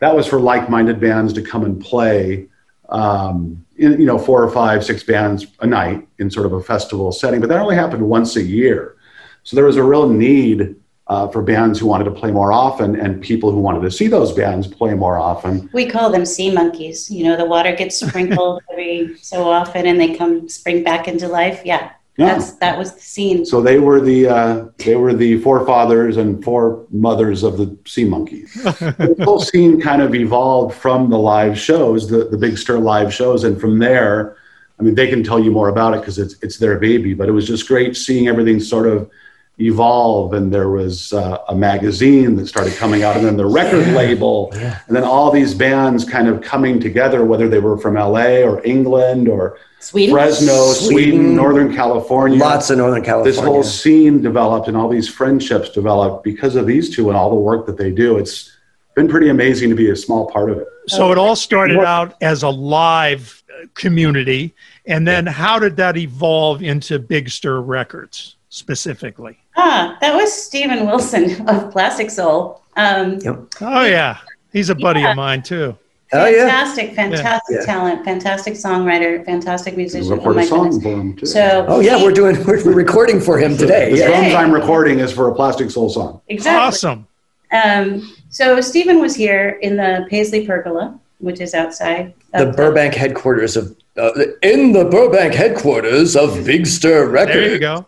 That 0.04 0.14
was 0.14 0.26
for 0.26 0.38
like-minded 0.38 1.00
bands 1.00 1.32
to 1.32 1.40
come 1.40 1.64
and 1.64 1.80
play. 1.80 2.46
Um, 2.90 3.64
in, 3.78 3.98
you 3.98 4.04
know, 4.04 4.18
four 4.18 4.44
or 4.44 4.50
five, 4.50 4.84
six 4.84 5.02
bands 5.02 5.46
a 5.60 5.66
night 5.66 6.06
in 6.18 6.30
sort 6.30 6.44
of 6.44 6.52
a 6.52 6.60
festival 6.60 7.10
setting, 7.10 7.40
but 7.40 7.48
that 7.48 7.58
only 7.58 7.74
happened 7.74 8.06
once 8.06 8.36
a 8.36 8.42
year. 8.42 8.96
So 9.44 9.56
there 9.56 9.64
was 9.64 9.78
a 9.78 9.82
real 9.82 10.06
need 10.06 10.76
uh, 11.06 11.28
for 11.28 11.40
bands 11.40 11.78
who 11.78 11.86
wanted 11.86 12.04
to 12.04 12.10
play 12.10 12.30
more 12.30 12.52
often 12.52 13.00
and 13.00 13.22
people 13.22 13.50
who 13.50 13.60
wanted 13.60 13.80
to 13.80 13.90
see 13.90 14.06
those 14.06 14.30
bands 14.30 14.66
play 14.66 14.92
more 14.92 15.16
often. 15.16 15.70
We 15.72 15.86
call 15.86 16.10
them 16.10 16.26
sea 16.26 16.52
monkeys. 16.52 17.10
You 17.10 17.24
know, 17.24 17.36
the 17.38 17.46
water 17.46 17.74
gets 17.74 17.98
sprinkled 17.98 18.62
every 18.70 19.16
so 19.22 19.48
often 19.48 19.86
and 19.86 19.98
they 19.98 20.14
come 20.14 20.50
spring 20.50 20.84
back 20.84 21.08
into 21.08 21.28
life. 21.28 21.62
Yeah. 21.64 21.92
Yeah. 22.16 22.26
That's 22.26 22.52
that 22.54 22.78
was 22.78 22.94
the 22.94 23.00
scene. 23.00 23.44
So 23.44 23.60
they 23.60 23.80
were 23.80 24.00
the 24.00 24.28
uh, 24.28 24.64
they 24.78 24.94
were 24.94 25.12
the 25.12 25.38
forefathers 25.38 26.16
and 26.16 26.44
foremothers 26.44 27.42
of 27.42 27.58
the 27.58 27.76
sea 27.86 28.04
monkeys. 28.04 28.54
the 28.62 29.16
whole 29.24 29.40
scene 29.40 29.80
kind 29.80 30.00
of 30.00 30.14
evolved 30.14 30.76
from 30.76 31.10
the 31.10 31.18
live 31.18 31.58
shows, 31.58 32.08
the 32.08 32.26
the 32.26 32.38
Big 32.38 32.56
Stir 32.56 32.78
live 32.78 33.12
shows, 33.12 33.42
and 33.42 33.60
from 33.60 33.80
there, 33.80 34.36
I 34.78 34.84
mean, 34.84 34.94
they 34.94 35.08
can 35.08 35.24
tell 35.24 35.40
you 35.40 35.50
more 35.50 35.68
about 35.68 35.94
it 35.94 36.00
because 36.00 36.20
it's 36.20 36.36
it's 36.40 36.58
their 36.58 36.78
baby. 36.78 37.14
But 37.14 37.28
it 37.28 37.32
was 37.32 37.48
just 37.48 37.66
great 37.66 37.96
seeing 37.96 38.28
everything 38.28 38.60
sort 38.60 38.86
of 38.86 39.10
evolve, 39.58 40.32
and 40.34 40.52
there 40.52 40.68
was 40.68 41.12
uh, 41.12 41.38
a 41.48 41.54
magazine 41.54 42.34
that 42.36 42.46
started 42.46 42.74
coming 42.74 43.02
out, 43.04 43.16
and 43.16 43.24
then 43.24 43.36
the 43.36 43.46
record 43.46 43.86
label, 43.88 44.50
Yeah. 44.54 44.78
and 44.88 44.96
then 44.96 45.04
all 45.04 45.30
these 45.30 45.54
bands 45.54 46.04
kind 46.04 46.26
of 46.28 46.42
coming 46.42 46.80
together, 46.80 47.24
whether 47.24 47.48
they 47.48 47.60
were 47.60 47.78
from 47.78 47.96
L.A. 47.96 48.42
or 48.42 48.64
England 48.66 49.28
or 49.28 49.56
Sweden. 49.78 50.14
Fresno, 50.14 50.72
Sweden, 50.72 51.12
Sweden. 51.12 51.36
Northern 51.36 51.74
California 51.74 52.38
Lots 52.38 52.70
of 52.70 52.78
Northern 52.78 53.02
California. 53.04 53.32
this 53.32 53.40
whole 53.40 53.62
scene 53.62 54.22
developed 54.22 54.66
and 54.66 54.76
all 54.76 54.88
these 54.88 55.08
friendships 55.08 55.68
developed 55.68 56.24
because 56.24 56.56
of 56.56 56.66
these 56.66 56.94
two 56.94 57.08
and 57.10 57.16
all 57.18 57.28
the 57.28 57.36
work 57.36 57.66
that 57.66 57.76
they 57.76 57.90
do. 57.90 58.16
It's 58.16 58.50
been 58.96 59.08
pretty 59.08 59.28
amazing 59.28 59.68
to 59.70 59.76
be 59.76 59.90
a 59.90 59.96
small 59.96 60.30
part 60.30 60.50
of 60.50 60.58
it. 60.58 60.66
So 60.86 61.12
it 61.12 61.18
all 61.18 61.36
started 61.36 61.78
out 61.80 62.14
as 62.22 62.42
a 62.42 62.48
live 62.48 63.42
uh, 63.50 63.66
community, 63.74 64.54
and 64.86 65.06
then 65.06 65.26
how 65.26 65.58
did 65.58 65.76
that 65.76 65.96
evolve 65.96 66.62
into 66.62 66.98
Big 66.98 67.28
Stir 67.28 67.60
Records 67.60 68.33
specifically? 68.54 69.36
Ah, 69.56 69.96
that 70.00 70.14
was 70.14 70.32
Stephen 70.32 70.86
Wilson 70.86 71.24
of 71.48 71.72
Plasticsoul. 71.74 72.60
Um, 72.76 73.18
Oh 73.60 73.84
yeah, 73.84 74.18
he's 74.52 74.70
a 74.70 74.74
buddy 74.74 75.00
Yeah. 75.00 75.10
of 75.10 75.16
mine 75.16 75.42
too. 75.42 75.76
Oh 76.12 76.26
yeah. 76.26 76.46
fantastic, 76.46 76.94
fantastic 76.94 77.56
Yeah. 77.60 77.64
talent, 77.66 78.04
fantastic 78.04 78.54
songwriter, 78.54 79.24
fantastic 79.24 79.76
musician. 79.76 80.12
Oh 80.12 80.16
record 80.16 80.36
my 80.36 80.42
a 80.42 80.46
song 80.46 80.64
goodness. 80.70 80.82
for 80.82 80.90
them 80.90 81.16
too. 81.16 81.26
So 81.26 81.64
Oh 81.68 81.80
yeah, 81.80 81.98
he- 81.98 82.04
we're 82.04 82.12
doing 82.12 82.36
we're, 82.44 82.64
we're 82.64 82.72
recording 82.74 83.20
for 83.20 83.38
him 83.38 83.56
today. 83.56 83.90
the 83.90 83.98
Yeah. 83.98 84.06
drums 84.08 84.34
I'm 84.34 84.52
recording 84.52 85.00
is 85.00 85.12
for 85.12 85.28
a 85.30 85.34
Plasticsoul 85.34 85.90
song. 85.90 86.20
exactly. 86.28 86.62
Awesome. 86.66 87.06
Um, 87.52 88.14
so 88.30 88.60
Stephen 88.60 89.00
was 89.00 89.14
here 89.16 89.58
in 89.62 89.76
the 89.76 90.06
Paisley 90.10 90.46
Pergola, 90.46 90.98
which 91.24 91.40
is 91.40 91.54
outside 91.54 92.14
The 92.32 92.50
of 92.50 92.56
Burbank 92.56 92.94
headquarters 92.94 93.56
of 93.56 93.76
uh, 93.96 94.10
in 94.42 94.72
the 94.72 94.84
Burbank 94.84 95.34
headquarters 95.34 96.16
of 96.16 96.44
Big 96.44 96.66
Stir 96.66 97.06
Records. 97.08 97.36
There 97.36 97.52
you 97.52 97.58
go. 97.60 97.86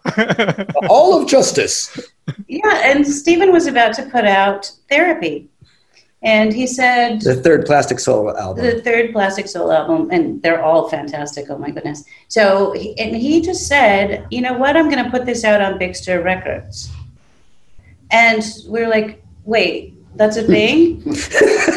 All 0.89 1.21
of 1.21 1.29
Justice. 1.29 1.99
Yeah, 2.47 2.83
and 2.85 3.07
Stephen 3.07 3.53
was 3.53 3.67
about 3.67 3.93
to 3.95 4.03
put 4.05 4.25
out 4.25 4.71
therapy. 4.89 5.49
And 6.23 6.53
he 6.53 6.67
said, 6.67 7.21
The 7.21 7.35
third 7.37 7.67
Plasticsoul 7.67 8.37
album. 8.39 8.65
the 8.65 8.81
third 8.83 9.13
Plasticsoul 9.13 9.73
album, 9.75 10.11
and 10.11 10.43
they're 10.43 10.63
all 10.65 10.89
fantastic. 10.89 11.47
Oh 11.51 11.59
my 11.59 11.71
goodness! 11.71 12.05
So, 12.29 12.73
and 12.73 13.15
he 13.15 13.41
just 13.41 13.69
said, 13.69 14.27
you 14.31 14.41
know 14.41 14.55
what? 14.55 14.77
I'm 14.77 14.89
going 14.91 15.05
to 15.05 15.11
put 15.11 15.27
this 15.27 15.45
out 15.45 15.61
on 15.61 15.79
Big 15.79 15.95
Stir 15.95 16.23
Records, 16.23 16.91
and 18.11 18.43
we're 18.67 18.89
like, 18.89 19.23
wait, 19.45 19.95
that's 20.17 20.37
a 20.37 20.43
thing? 20.43 21.03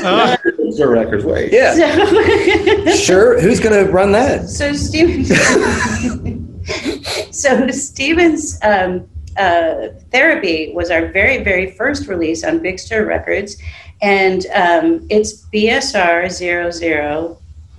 Uh, 0.04 0.38
Those 0.80 0.88
are 0.88 0.92
records. 0.92 1.26
Wait. 1.26 1.52
yeah. 1.52 1.74
So, 1.74 2.92
Sure. 2.96 3.40
Who's 3.40 3.60
going 3.60 3.86
to 3.86 3.92
run 3.92 4.12
that? 4.14 4.48
so 4.48 4.72
Steven, 4.74 5.26
so 7.34 7.68
Steven's 7.70 8.58
um, 8.64 9.08
uh, 9.38 9.90
therapy 10.12 10.72
was 10.74 10.90
our 10.90 11.08
very, 11.08 11.44
very 11.44 11.72
first 11.72 12.08
release 12.08 12.44
on 12.46 12.60
Big 12.62 12.80
Stir 12.80 13.06
Records, 13.06 13.58
and 14.02 14.46
um, 14.56 15.06
it's 15.10 15.46
BSR 15.48 16.32
zero 16.32 16.72
zero 16.72 17.38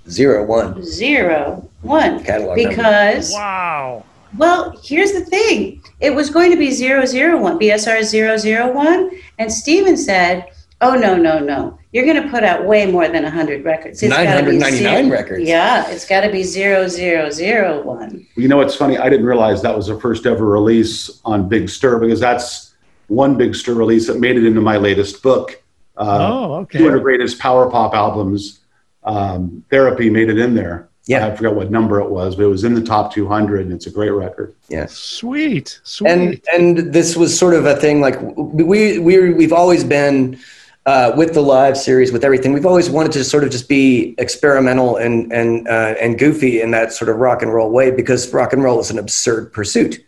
Zero 0.08 0.44
one 0.44 0.82
zero 0.84 1.68
one 1.82 2.22
catalog 2.24 2.58
number. 2.58 2.68
because 2.68 3.32
wow. 3.32 4.04
well 4.36 4.76
here's 4.82 5.12
the 5.12 5.24
thing 5.24 5.80
it 6.00 6.12
was 6.12 6.30
going 6.30 6.50
to 6.50 6.56
be 6.56 6.70
001 6.74 7.58
bsr 7.60 8.72
001 8.74 9.10
and 9.38 9.52
steven 9.52 9.96
said 9.96 10.46
oh 10.80 10.94
no 10.94 11.16
no 11.16 11.38
no 11.38 11.78
you're 11.92 12.04
going 12.04 12.22
to 12.22 12.28
put 12.28 12.44
out 12.44 12.64
way 12.66 12.86
more 12.86 13.08
than 13.08 13.24
100 13.24 13.64
records 13.64 14.00
gotta 14.00 14.42
be 14.44 14.56
999 14.56 15.10
records. 15.10 15.42
yeah 15.42 15.88
it's 15.90 16.06
got 16.06 16.20
to 16.20 16.30
be 16.30 16.42
0001 16.42 18.26
You 18.36 18.48
know 18.48 18.56
what's 18.56 18.76
funny? 18.76 18.96
I 18.98 19.08
didn't 19.08 19.26
realize 19.26 19.60
that 19.62 19.76
was 19.76 19.88
the 19.88 19.98
first 19.98 20.26
ever 20.26 20.46
release 20.46 21.20
on 21.24 21.48
Big 21.48 21.68
Stir 21.68 21.98
because 21.98 22.20
that's 22.20 22.74
one 23.08 23.36
Big 23.36 23.54
Stir 23.54 23.74
release 23.74 24.06
that 24.06 24.18
made 24.20 24.36
it 24.36 24.44
into 24.44 24.60
my 24.60 24.76
latest 24.76 25.22
book. 25.22 25.62
Uh, 25.96 26.28
oh, 26.30 26.54
okay. 26.60 26.78
200 26.78 27.00
greatest 27.00 27.38
power 27.38 27.68
pop 27.68 27.94
albums. 27.94 28.60
Um, 29.02 29.64
Therapy 29.70 30.08
made 30.08 30.30
it 30.30 30.38
in 30.38 30.54
there. 30.54 30.88
Yeah. 31.06 31.26
I 31.26 31.34
forgot 31.34 31.56
what 31.56 31.70
number 31.70 32.00
it 32.00 32.08
was, 32.08 32.36
but 32.36 32.44
it 32.44 32.48
was 32.48 32.62
in 32.62 32.72
the 32.74 32.82
top 32.82 33.12
200, 33.12 33.62
and 33.62 33.72
it's 33.72 33.86
a 33.86 33.90
great 33.90 34.10
record. 34.10 34.54
Sweet. 34.86 35.80
Sweet. 35.82 36.08
and 36.08 36.40
and 36.54 36.92
this 36.92 37.16
was 37.16 37.36
sort 37.36 37.54
of 37.54 37.66
a 37.66 37.74
thing 37.76 38.00
like 38.00 38.16
we 38.36 38.98
we 39.00 39.32
we've 39.32 39.52
always 39.52 39.82
been 39.82 40.38
uh, 40.86 41.12
with 41.16 41.34
the 41.34 41.42
live 41.42 41.76
series 41.76 42.10
with 42.12 42.24
everything 42.24 42.52
we've 42.52 42.66
always 42.66 42.88
wanted 42.88 43.12
to 43.12 43.22
sort 43.24 43.44
of 43.44 43.50
just 43.50 43.68
be 43.68 44.14
experimental 44.18 44.96
and 44.96 45.32
and 45.32 45.68
uh, 45.68 45.94
and 46.00 46.18
goofy 46.18 46.60
in 46.60 46.70
that 46.70 46.92
sort 46.92 47.08
of 47.08 47.16
rock 47.16 47.42
and 47.42 47.52
roll 47.52 47.70
way 47.70 47.90
because 47.90 48.32
rock 48.32 48.52
and 48.52 48.62
roll 48.62 48.80
is 48.80 48.90
an 48.90 48.98
absurd 48.98 49.52
pursuit. 49.52 50.04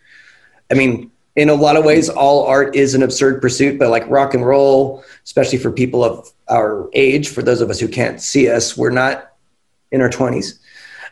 I 0.71 0.75
mean 0.75 1.11
in 1.37 1.49
a 1.49 1.55
lot 1.55 1.77
of 1.77 1.85
ways 1.85 2.09
all 2.09 2.45
art 2.45 2.75
is 2.77 2.95
an 2.95 3.03
absurd 3.03 3.41
pursuit 3.41 3.79
but 3.79 3.89
like 3.91 4.09
rock 4.09 4.35
and 4.35 4.45
roll 4.47 5.03
especially 5.25 5.59
for 5.59 5.71
people 5.73 6.05
of 6.05 6.31
our 6.49 6.91
age 6.93 7.29
for 7.29 7.43
those 7.43 7.61
of 7.61 7.71
us 7.71 7.81
who 7.81 7.89
can't 7.89 8.21
see 8.21 8.51
us 8.51 8.77
we're 8.77 8.91
not 8.91 9.33
in 9.91 10.01
our 10.01 10.11
20s 10.11 10.59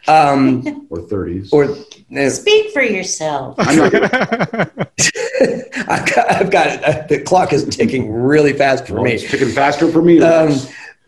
um, 0.09 0.87
Or 0.91 0.99
30s. 0.99 1.53
or 1.53 1.77
eh, 2.17 2.29
speak 2.31 2.73
for 2.73 2.83
yourself. 2.83 3.55
I'm 3.59 3.77
not, 3.77 3.93
I've 5.89 6.15
got, 6.15 6.33
I've 6.33 6.51
got. 6.51 6.85
Uh, 6.85 7.07
The 7.09 7.23
clock 7.23 7.53
is 7.53 7.65
ticking 7.65 8.13
really 8.13 8.53
fast 8.53 8.87
for 8.87 8.95
well, 8.95 9.05
me. 9.05 9.13
it's 9.13 9.31
ticking 9.31 9.49
faster 9.49 9.91
for 9.91 10.03
me. 10.03 10.21
Um, 10.21 10.55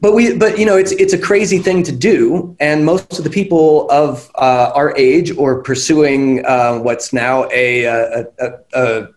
but 0.00 0.14
we, 0.14 0.36
but 0.36 0.58
you 0.58 0.66
know, 0.66 0.76
it's 0.76 0.90
it's 0.92 1.12
a 1.12 1.18
crazy 1.18 1.58
thing 1.58 1.84
to 1.84 1.92
do, 1.92 2.56
and 2.58 2.84
most 2.84 3.18
of 3.18 3.24
the 3.24 3.30
people 3.30 3.88
of 3.90 4.30
uh, 4.34 4.72
our 4.74 4.96
age 4.96 5.36
or 5.36 5.62
pursuing 5.62 6.44
uh, 6.44 6.78
what's 6.78 7.12
now 7.12 7.48
a, 7.52 7.84
a, 7.84 8.26
a, 8.40 8.50
a 8.74 9.08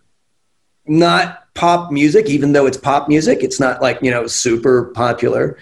not 0.86 1.54
pop 1.56 1.92
music, 1.92 2.28
even 2.28 2.52
though 2.54 2.68
it's 2.68 2.78
pop 2.78 3.08
music, 3.08 3.40
it's 3.42 3.60
not 3.60 3.82
like 3.82 4.00
you 4.02 4.12
know 4.12 4.28
super 4.28 4.86
popular. 4.94 5.58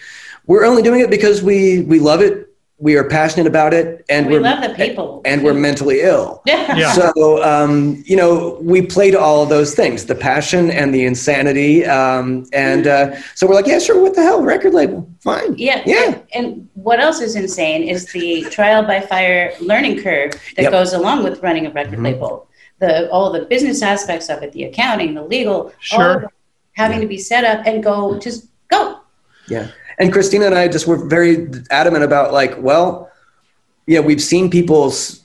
We're 0.45 0.65
only 0.65 0.81
doing 0.81 0.99
it 0.99 1.09
because 1.09 1.41
we 1.41 1.83
we 1.83 1.99
love 1.99 2.19
it. 2.21 2.52
We 2.83 2.97
are 2.97 3.07
passionate 3.07 3.47
about 3.47 3.73
it, 3.73 4.03
and 4.09 4.27
we 4.27 4.35
are 4.35 4.41
love 4.41 4.61
the 4.61 4.73
people 4.75 5.21
and 5.23 5.41
we're 5.41 5.53
mentally 5.53 6.01
ill. 6.01 6.41
Yeah. 6.47 6.91
So, 6.91 7.41
um, 7.41 8.03
you 8.05 8.17
know, 8.17 8.57
we 8.61 8.81
play 8.81 9.09
to 9.11 9.17
all 9.19 9.41
of 9.43 9.47
those 9.47 9.73
things 9.73 10.05
the 10.05 10.15
passion 10.15 10.69
and 10.69 10.93
the 10.93 11.05
insanity. 11.05 11.85
Um, 11.85 12.45
and 12.51 12.85
uh, 12.87 13.15
so 13.35 13.47
we're 13.47 13.55
like, 13.55 13.67
yeah, 13.67 13.79
sure, 13.79 14.01
what 14.01 14.15
the 14.15 14.21
hell? 14.21 14.41
Record 14.41 14.73
label, 14.73 15.09
fine. 15.21 15.55
Yeah, 15.57 15.81
Yeah. 15.85 16.17
And 16.33 16.67
what 16.73 16.99
else 16.99 17.21
is 17.21 17.35
insane 17.37 17.83
is 17.83 18.11
the 18.11 18.43
trial 18.49 18.83
by 18.83 18.99
fire 18.99 19.53
learning 19.61 20.03
curve 20.03 20.31
that 20.57 20.63
Yep. 20.63 20.71
goes 20.71 20.91
along 20.91 21.23
with 21.23 21.41
running 21.41 21.65
a 21.65 21.71
record 21.71 21.93
Mm-hmm. 21.93 22.03
label. 22.05 22.47
The 22.79 23.09
all 23.11 23.31
the 23.31 23.45
business 23.45 23.81
aspects 23.81 24.27
of 24.29 24.43
it, 24.43 24.51
the 24.51 24.63
accounting, 24.65 25.13
the 25.13 25.23
legal, 25.23 25.57
all 25.57 25.71
Sure. 25.79 26.13
of 26.17 26.23
it 26.23 26.29
having 26.73 26.99
to 26.99 27.07
be 27.07 27.17
set 27.17 27.43
up 27.45 27.65
and 27.65 27.81
go 27.81 28.19
just 28.19 28.47
go. 28.67 28.99
Yeah. 29.47 29.67
And 29.99 30.11
Christina 30.11 30.45
and 30.45 30.55
I 30.55 30.67
just 30.67 30.87
were 30.87 30.97
very 30.97 31.49
adamant 31.71 32.03
about 32.03 32.33
like, 32.33 32.55
well, 32.61 33.11
yeah, 33.85 33.99
we've 33.99 34.21
seen 34.21 34.49
people's 34.49 35.23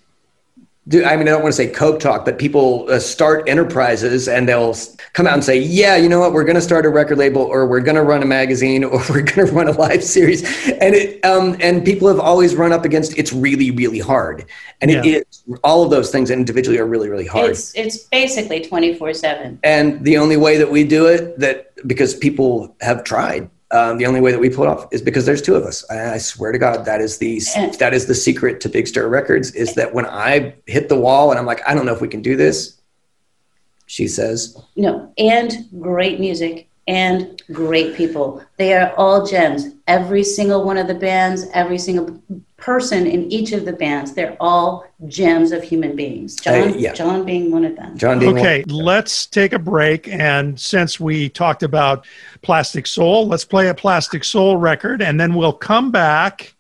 do 0.88 1.04
I 1.04 1.16
mean 1.16 1.28
I 1.28 1.33
don't 1.33 1.42
want 1.42 1.52
to 1.52 1.57
say 1.57 1.68
coke 1.68 2.00
talk, 2.00 2.24
but 2.24 2.38
people 2.38 2.87
uh, 2.90 2.98
start 2.98 3.46
enterprises 3.46 4.26
and 4.26 4.48
they'll 4.48 4.74
come 5.12 5.26
out 5.26 5.35
and 5.35 5.44
say, 5.44 5.59
"Yeah, 5.59 5.96
you 5.96 6.09
know 6.09 6.18
what? 6.18 6.33
We're 6.33 6.44
going 6.44 6.57
to 6.57 6.62
start 6.62 6.87
a 6.87 6.88
record 6.88 7.18
label, 7.18 7.42
or 7.42 7.66
we're 7.66 7.81
going 7.81 7.96
to 7.96 8.02
run 8.02 8.22
a 8.22 8.26
magazine, 8.26 8.85
or 8.85 8.98
we're 9.11 9.22
going 9.22 9.46
to 9.46 9.52
run 9.52 9.68
a 9.68 9.72
live 9.72 10.02
series." 10.02 10.42
And 10.66 10.94
it 10.94 11.22
um, 11.24 11.57
and 11.61 11.85
people 11.85 12.09
have 12.09 12.18
always 12.18 12.54
run 12.54 12.72
up 12.72 12.87
against 12.87 13.18
it's 13.18 13.33
really 13.33 13.70
really 13.70 13.98
hard, 13.98 14.46
and 14.81 14.90
it 14.90 15.04
Yeah. 15.04 15.18
is 15.18 15.44
all 15.62 15.85
of 15.85 15.90
those 15.90 16.11
things 16.11 16.31
individually 16.31 16.78
are 16.78 16.87
really 16.87 17.11
really 17.11 17.26
hard. 17.26 17.50
It's 17.50 17.74
it's 17.74 17.98
basically 18.04 18.61
twenty 18.64 18.94
four 18.94 19.12
seven. 19.12 19.61
And 19.62 20.02
the 20.04 20.16
only 20.16 20.38
way 20.38 20.57
that 20.57 20.70
we 20.70 20.85
do 20.85 21.07
it, 21.07 21.38
that 21.38 21.87
because 21.87 22.14
people 22.14 22.74
have 22.81 23.04
tried, 23.04 23.50
um, 23.70 23.98
the 23.98 24.07
only 24.07 24.20
way 24.20 24.33
that 24.33 24.40
we 24.40 24.48
pull 24.48 24.64
it 24.64 24.68
off 24.68 24.87
is 24.92 25.02
because 25.02 25.26
there's 25.26 25.42
two 25.42 25.54
of 25.54 25.64
us. 25.64 25.85
I, 25.90 26.14
I 26.14 26.18
swear 26.18 26.52
to 26.52 26.59
God, 26.59 26.85
that 26.87 27.00
is 27.00 27.18
the 27.18 27.40
that 27.78 27.92
is 27.92 28.07
the 28.07 28.14
secret 28.14 28.61
to 28.62 28.68
Big 28.68 28.87
Stir 28.88 29.09
Records. 29.09 29.50
Is 29.52 29.74
that 29.74 29.92
when 29.92 30.07
I 30.07 30.54
hit 30.66 30.88
the 30.88 30.98
wall 30.98 31.31
and 31.31 31.38
I'm 31.38 31.46
like, 31.46 31.66
I 31.68 31.74
don't 31.74 31.85
know 31.85 31.94
if 31.94 32.00
we 32.00 32.09
can 32.09 32.22
do 32.22 32.37
this. 32.37 32.81
She 33.87 34.07
says, 34.07 34.57
No, 34.76 35.12
and 35.18 35.66
great 35.81 36.20
music 36.20 36.67
and 36.88 37.40
great 37.53 37.94
people. 37.94 38.42
They 38.57 38.72
are 38.72 38.92
all 38.96 39.24
gems. 39.24 39.66
Every 39.87 40.24
single 40.24 40.64
one 40.64 40.79
of 40.79 40.88
the 40.88 40.94
bands, 40.94 41.46
every 41.53 41.79
single 41.79 42.20
person 42.57 43.07
in 43.07 43.31
each 43.31 43.53
of 43.53 43.66
the 43.66 43.74
bands, 43.74 44.14
they're 44.14 44.37
all 44.40 44.87
gems 45.07 45.53
of 45.53 45.62
human 45.62 45.94
beings. 45.94 46.37
John, 46.37 46.72
Uh, 46.72 46.74
yeah. 46.77 46.94
John 46.94 47.24
being 47.24 47.53
one 47.53 47.66
of 47.66 47.77
them. 47.77 47.96
John 47.96 48.18
Dean. 48.18 48.37
Okay, 48.37 48.64
let's 48.66 49.27
take 49.27 49.53
a 49.53 49.59
break. 49.59 50.09
And 50.09 50.59
since 50.59 50.98
we 50.98 51.29
talked 51.29 51.62
about 51.62 52.07
Plasticsoul, 52.42 53.29
let's 53.29 53.44
play 53.44 53.68
a 53.68 53.74
Plasticsoul 53.74 54.59
record, 54.61 55.03
and 55.03 55.20
then 55.20 55.35
we'll 55.35 55.53
come 55.53 55.90
back 55.90 56.55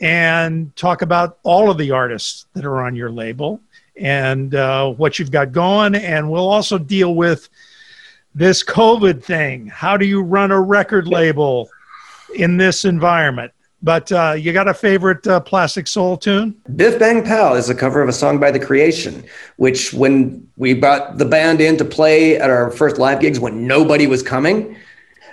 and 0.00 0.74
talk 0.74 1.00
about 1.00 1.38
all 1.44 1.70
of 1.70 1.78
the 1.78 1.92
artists 1.92 2.46
that 2.54 2.64
are 2.64 2.82
on 2.82 2.96
your 2.96 3.10
label 3.10 3.60
and 3.96 4.54
uh, 4.54 4.90
what 4.90 5.18
you've 5.18 5.30
got 5.30 5.52
going. 5.52 5.94
And 5.94 6.28
we'll 6.28 6.48
also 6.48 6.76
deal 6.76 7.14
with 7.14 7.48
this 8.34 8.62
COVID 8.62 9.22
thing. 9.22 9.66
How 9.68 9.96
do 9.96 10.04
you 10.06 10.22
run 10.22 10.50
a 10.50 10.60
record 10.60 11.06
label 11.06 11.68
in 12.34 12.56
this 12.56 12.84
environment? 12.84 13.52
But 13.82 14.12
uh, 14.12 14.34
you 14.38 14.52
got 14.52 14.68
a 14.68 14.74
favorite 14.74 15.26
uh, 15.26 15.40
Plasticsoul 15.40 16.20
tune? 16.20 16.54
Biff 16.76 16.98
Bang 16.98 17.24
Pow 17.24 17.54
is 17.54 17.70
a 17.70 17.74
cover 17.74 18.02
of 18.02 18.10
a 18.10 18.12
song 18.12 18.38
by 18.38 18.50
The 18.50 18.60
Creation, 18.60 19.24
which 19.56 19.94
when 19.94 20.46
we 20.58 20.74
brought 20.74 21.16
the 21.16 21.24
band 21.24 21.62
in 21.62 21.78
to 21.78 21.84
play 21.84 22.36
at 22.36 22.50
our 22.50 22.70
first 22.70 22.98
live 22.98 23.20
gigs 23.20 23.40
when 23.40 23.66
nobody 23.66 24.06
was 24.06 24.22
coming, 24.22 24.76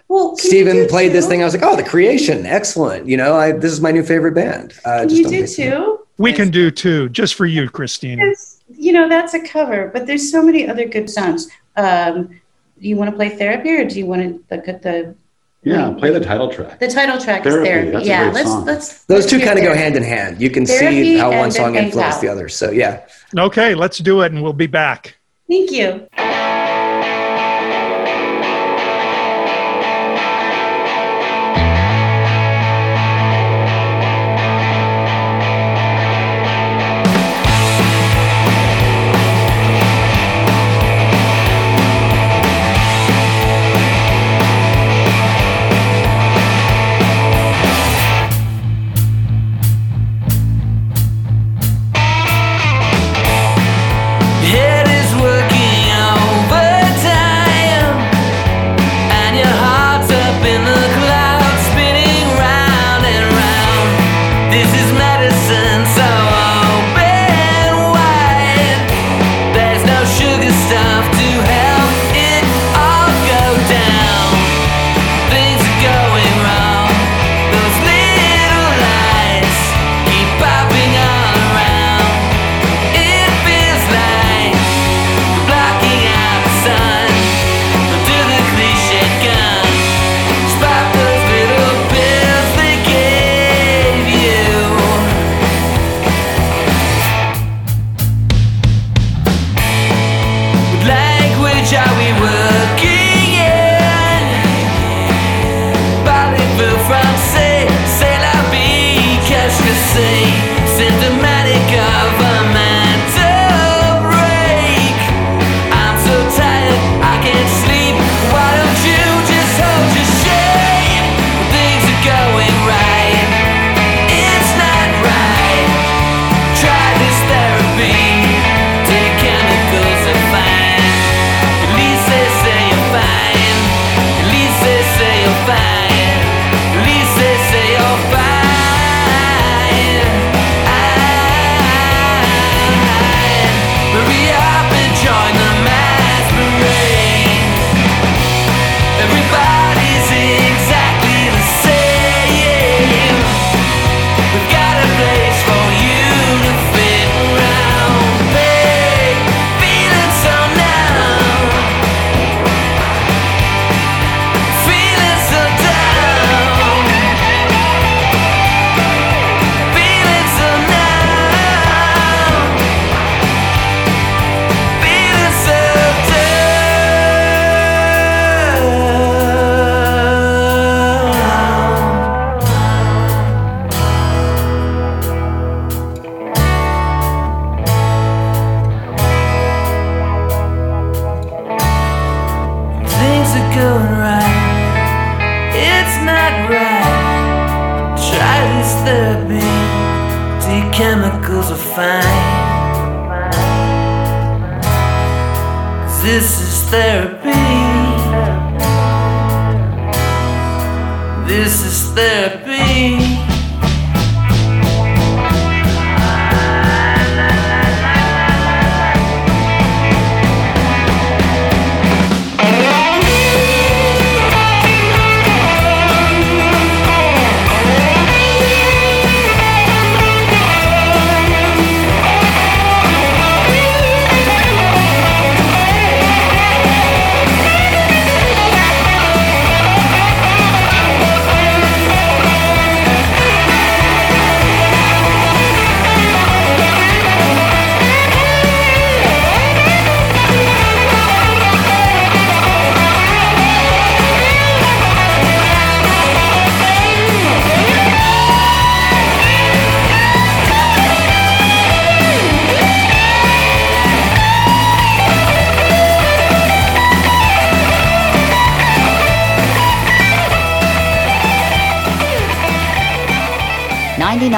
Well, 0.08 0.30
can 0.38 0.46
you 0.46 0.50
Steven 0.50 0.88
played 0.88 1.12
this 1.12 1.28
thing. 1.28 1.42
I 1.42 1.46
was 1.46 1.54
like, 1.54 1.64
oh, 1.66 1.76
The 1.76 1.84
Creation, 1.84 2.46
excellent. 2.46 3.06
You 3.06 3.18
know, 3.18 3.36
I, 3.36 3.52
this 3.52 3.74
is 3.74 3.82
my 3.82 3.92
new 3.92 4.04
favorite 4.04 4.34
band. 4.34 4.74
Uh, 4.86 5.00
Can 5.00 5.10
just 5.10 5.18
you 5.18 5.24
don't 5.26 5.34
do 5.34 5.46
think- 5.48 5.74
two? 5.74 6.00
We 6.20 6.34
can 6.34 6.50
do 6.50 6.72
two, 6.72 7.10
just 7.10 7.36
for 7.36 7.46
you, 7.46 7.70
Christina. 7.70 8.34
You 8.76 8.92
know, 8.92 9.08
that's 9.08 9.36
a 9.36 9.40
cover, 9.46 9.92
but 9.94 10.08
there's 10.08 10.32
so 10.32 10.42
many 10.42 10.68
other 10.68 10.88
good 10.88 11.12
songs. 11.12 11.48
Um, 11.76 12.42
do 12.82 12.88
you 12.88 12.96
want 12.96 13.10
to 13.10 13.16
play 13.16 13.30
therapy 13.30 13.72
or 13.72 13.86
do 13.86 13.98
you 13.98 14.06
want 14.06 14.22
to 14.22 14.56
look 14.56 14.68
at 14.68 14.82
the 14.82 15.16
yeah, 15.64 15.94
play 15.98 16.12
the 16.12 16.20
title 16.20 16.50
track. 16.50 16.80
the 16.80 16.88
title 16.88 17.20
track 17.20 17.44
Therapy, 17.44 17.60
is 17.62 17.68
therapy? 17.68 17.92
that's 17.92 18.06
a 18.06 18.08
yeah, 18.08 18.24
great 18.24 18.34
let's 18.36 18.50
song. 18.50 18.66
let's 18.66 19.06
Those 19.06 19.20
let's 19.20 19.32
two 19.32 19.40
kind 19.40 19.60
of 19.60 19.66
go 19.66 19.74
hand 19.74 19.98
in 19.98 20.04
hand. 20.04 20.40
You 20.40 20.50
can 20.50 20.66
see 20.66 21.18
how 21.18 21.32
one 21.32 21.52
song 21.52 21.74
Big 21.74 21.80
Bang 21.80 21.86
influenced 21.88 22.22
the 22.22 22.30
other. 22.30 22.48
So 22.48 22.72
yeah. 22.72 23.06
Okay, 23.38 23.76
let's 23.76 23.98
do 23.98 24.22
it, 24.22 24.32
and 24.32 24.42
we'll 24.42 24.54
be 24.54 24.68
back. 24.68 25.18
Thank 25.50 25.72
you. 25.72 26.08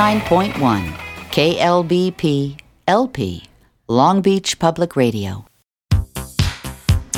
89.1 0.10 0.92
KLBP 1.30 2.60
LP, 2.88 3.44
Long 3.88 4.24
Beach 4.24 4.58
Public 4.58 4.96
Radio. 4.96 5.46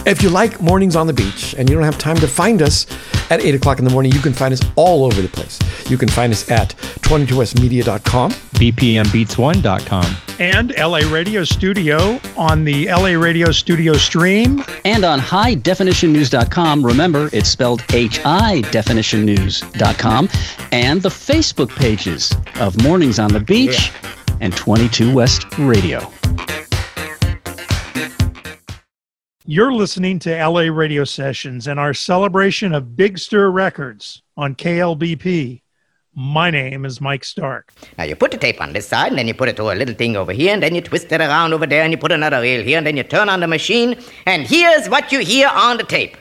If 0.05 0.21
you 0.21 0.29
like 0.29 0.59
Mornings 0.59 0.97
on 0.97 1.07
the 1.07 1.13
Beach 1.13 1.55
and 1.57 1.69
you 1.69 1.75
don't 1.75 1.85
have 1.85 1.97
time 1.97 2.17
to 2.17 2.27
find 2.27 2.61
us, 2.61 2.85
at 3.31 3.41
8 3.41 3.55
o'clock 3.55 3.79
in 3.79 3.85
the 3.85 3.91
morning, 3.91 4.11
you 4.11 4.19
can 4.19 4.33
find 4.33 4.53
us 4.53 4.61
all 4.75 5.03
over 5.05 5.19
the 5.21 5.27
place. 5.29 5.57
You 5.89 5.97
can 5.97 6.09
find 6.09 6.31
us 6.31 6.49
at 6.51 6.69
22westmedia.com. 7.01 8.31
bpmbeats1.com. 8.31 10.15
And 10.39 10.73
LA 10.77 10.99
Radio 11.11 11.43
Studio 11.43 12.19
on 12.35 12.63
the 12.63 12.87
LA 12.87 13.11
Radio 13.19 13.51
Studio 13.51 13.93
stream. 13.93 14.63
and 14.85 15.03
on 15.05 15.19
highdefinitionnews.com. 15.19 16.83
Remember, 16.85 17.29
it's 17.33 17.49
spelled 17.49 17.83
H-I-definitionnews.com. 17.93 20.29
And 20.71 21.01
the 21.01 21.09
Facebook 21.09 21.69
pages 21.75 22.31
of 22.59 22.81
Mornings 22.83 23.19
on 23.19 23.31
the 23.31 23.39
Beach 23.39 23.91
and 24.39 24.55
22 24.55 25.13
West 25.13 25.45
Radio. 25.57 26.11
You're 29.47 29.73
listening 29.73 30.19
to 30.19 30.47
LA 30.47 30.69
Radio 30.71 31.03
Sessions 31.03 31.65
and 31.65 31.79
our 31.79 31.95
celebration 31.95 32.75
of 32.75 32.95
Big 32.95 33.17
Stir 33.17 33.49
Records 33.49 34.21
on 34.37 34.53
KLBP. 34.53 35.63
My 36.13 36.51
name 36.51 36.85
is 36.85 37.01
Mike 37.01 37.23
Stark. 37.23 37.73
Now 37.97 38.03
you 38.03 38.15
put 38.15 38.29
the 38.29 38.37
tape 38.37 38.61
on 38.61 38.73
this 38.73 38.87
side, 38.87 39.07
and 39.07 39.17
then 39.17 39.27
you 39.27 39.33
put 39.33 39.49
it 39.49 39.55
to 39.55 39.63
a 39.63 39.73
little 39.73 39.95
thing 39.95 40.15
over 40.15 40.31
here, 40.31 40.53
and 40.53 40.61
then 40.61 40.75
you 40.75 40.81
twist 40.81 41.11
it 41.11 41.21
around 41.21 41.53
over 41.53 41.65
there, 41.65 41.81
and 41.81 41.91
you 41.91 41.97
put 41.97 42.11
another 42.11 42.39
reel 42.39 42.63
here, 42.63 42.77
and 42.77 42.85
then 42.85 42.95
you 42.95 43.01
turn 43.01 43.29
on 43.29 43.39
the 43.39 43.47
machine, 43.47 43.97
and 44.27 44.45
here's 44.45 44.87
what 44.89 45.11
you 45.11 45.21
hear 45.21 45.47
on 45.47 45.77
the 45.77 45.85
tape. 45.85 46.17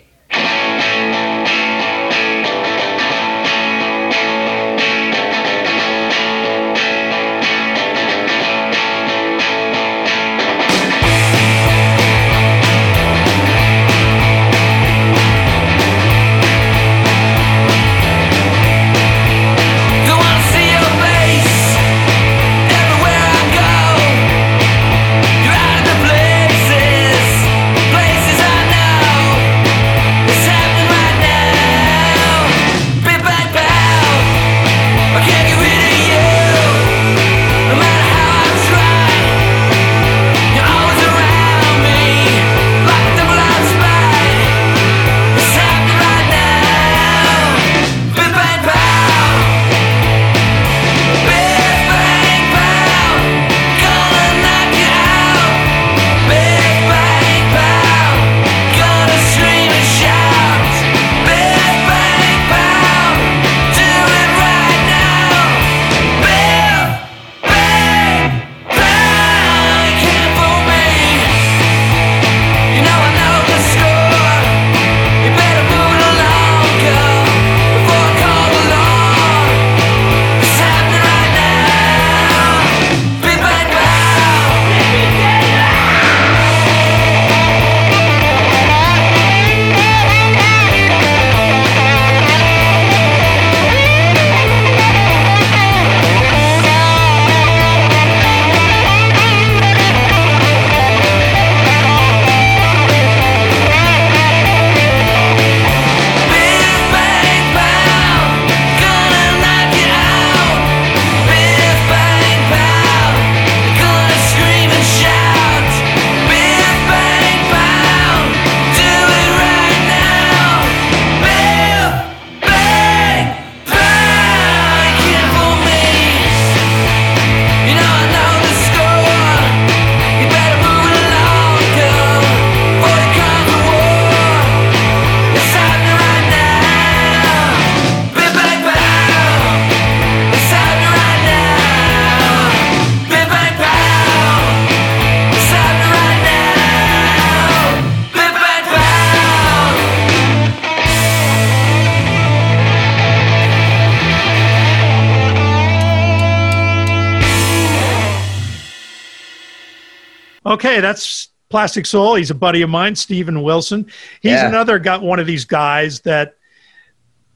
Okay, 160.61 160.81
that's 160.81 161.29
Plasticsoul. 161.51 162.19
He's 162.19 162.31
a 162.31 162.35
buddy 162.35 162.61
of 162.63 162.69
mine, 162.71 162.95
Steven 162.95 163.43
Wilson. 163.43 163.87
He's 164.21 164.33
Yeah. 164.33 164.49
another 164.49 164.79
got 164.79 165.01
one 165.03 165.19
of 165.19 165.27
these 165.27 165.45
guys 165.47 166.01
that 166.01 166.35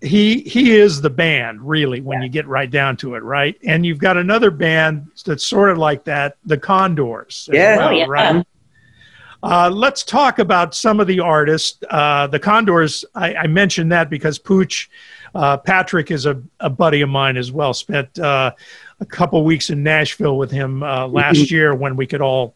he 0.03 0.41
he 0.43 0.77
is 0.77 1.01
the 1.01 1.09
band 1.09 1.67
really 1.67 2.03
when 2.03 2.21
you 2.21 2.29
get 2.29 2.47
right 2.47 2.71
down 2.71 2.97
to 2.99 3.15
it, 3.15 3.23
right? 3.23 3.57
And 3.67 3.87
you've 3.87 3.99
got 3.99 4.19
another 4.19 4.51
band 4.51 5.07
that's 5.25 5.43
sort 5.47 5.71
of 5.71 5.79
like 5.79 6.05
that, 6.05 6.37
the 6.45 6.59
Condors. 6.59 7.49
Yeah. 7.51 7.79
well, 7.79 7.89
Oh, 7.89 7.93
yeah. 7.93 8.05
right. 8.07 8.47
Uh, 9.43 9.71
let's 9.71 10.03
talk 10.05 10.39
about 10.39 10.75
some 10.75 11.01
of 11.01 11.07
the 11.07 11.21
artists. 11.21 11.79
Uh, 11.91 12.27
the 12.27 12.39
Condors, 12.39 13.05
I, 13.15 13.35
I 13.35 13.47
mentioned 13.47 13.93
that 13.93 14.11
because 14.11 14.39
Pooch, 14.39 14.89
uh, 15.35 15.57
Patrick 15.59 16.11
is 16.11 16.27
a, 16.27 16.41
a 16.61 16.69
buddy 16.71 17.01
of 17.01 17.09
mine 17.09 17.37
as 17.39 17.51
well. 17.53 17.73
Spent 17.75 18.19
uh, 18.19 18.53
a 19.01 19.07
couple 19.07 19.43
weeks 19.45 19.71
in 19.71 19.83
Nashville 19.83 20.37
with 20.37 20.51
him 20.51 20.83
uh, 20.83 21.07
last 21.09 21.51
year 21.51 21.75
when 21.75 21.97
we 21.97 22.07
could 22.07 22.21
all 22.23 22.55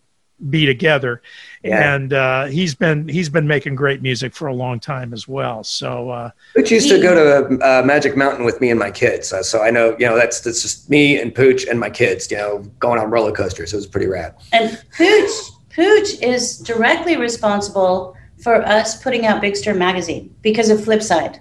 be 0.51 0.67
together, 0.67 1.21
Yeah. 1.63 1.95
and 1.95 2.13
uh, 2.13 2.45
he's 2.47 2.75
been 2.75 3.09
he's 3.09 3.29
been 3.29 3.47
making 3.47 3.75
great 3.75 4.03
music 4.03 4.35
for 4.35 4.47
a 4.49 4.55
long 4.55 4.79
time 4.81 5.13
as 5.13 5.27
well. 5.27 5.65
So 5.65 6.11
uh, 6.11 6.31
Pooch 6.55 6.71
used 6.71 6.89
to 6.91 7.01
go 7.01 7.15
to 7.15 7.59
uh, 7.65 7.83
Magic 7.85 8.17
Mountain 8.17 8.45
with 8.45 8.61
me 8.61 8.71
and 8.71 8.79
my 8.79 8.91
kids, 8.91 9.33
uh, 9.33 9.43
so 9.43 9.63
I 9.63 9.71
know 9.71 9.97
you 9.99 10.07
know 10.07 10.17
that's 10.17 10.41
that's 10.41 10.63
just 10.63 10.89
me 10.89 11.21
and 11.21 11.35
Pooch 11.35 11.67
and 11.67 11.79
my 11.81 11.91
kids, 11.91 12.31
you 12.31 12.37
know, 12.37 12.59
going 12.79 13.01
on 13.01 13.11
roller 13.11 13.33
coasters. 13.33 13.73
It 13.73 13.77
was 13.77 13.87
pretty 13.87 14.07
rad. 14.07 14.35
And 14.53 14.81
Pooch, 14.97 15.31
Pooch 15.75 16.23
is 16.23 16.59
directly 16.59 17.17
responsible 17.17 18.17
for 18.43 18.63
us 18.67 19.03
putting 19.03 19.27
out 19.27 19.41
Big 19.41 19.57
Stir 19.57 19.75
magazine 19.75 20.35
because 20.43 20.71
of 20.71 20.79
Flipside. 20.79 21.41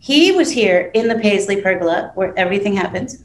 He 0.00 0.32
was 0.32 0.50
here 0.50 0.90
in 0.94 1.08
the 1.08 1.14
Paisley 1.14 1.62
Pergola 1.62 2.10
where 2.14 2.36
everything 2.38 2.74
happens 2.74 3.22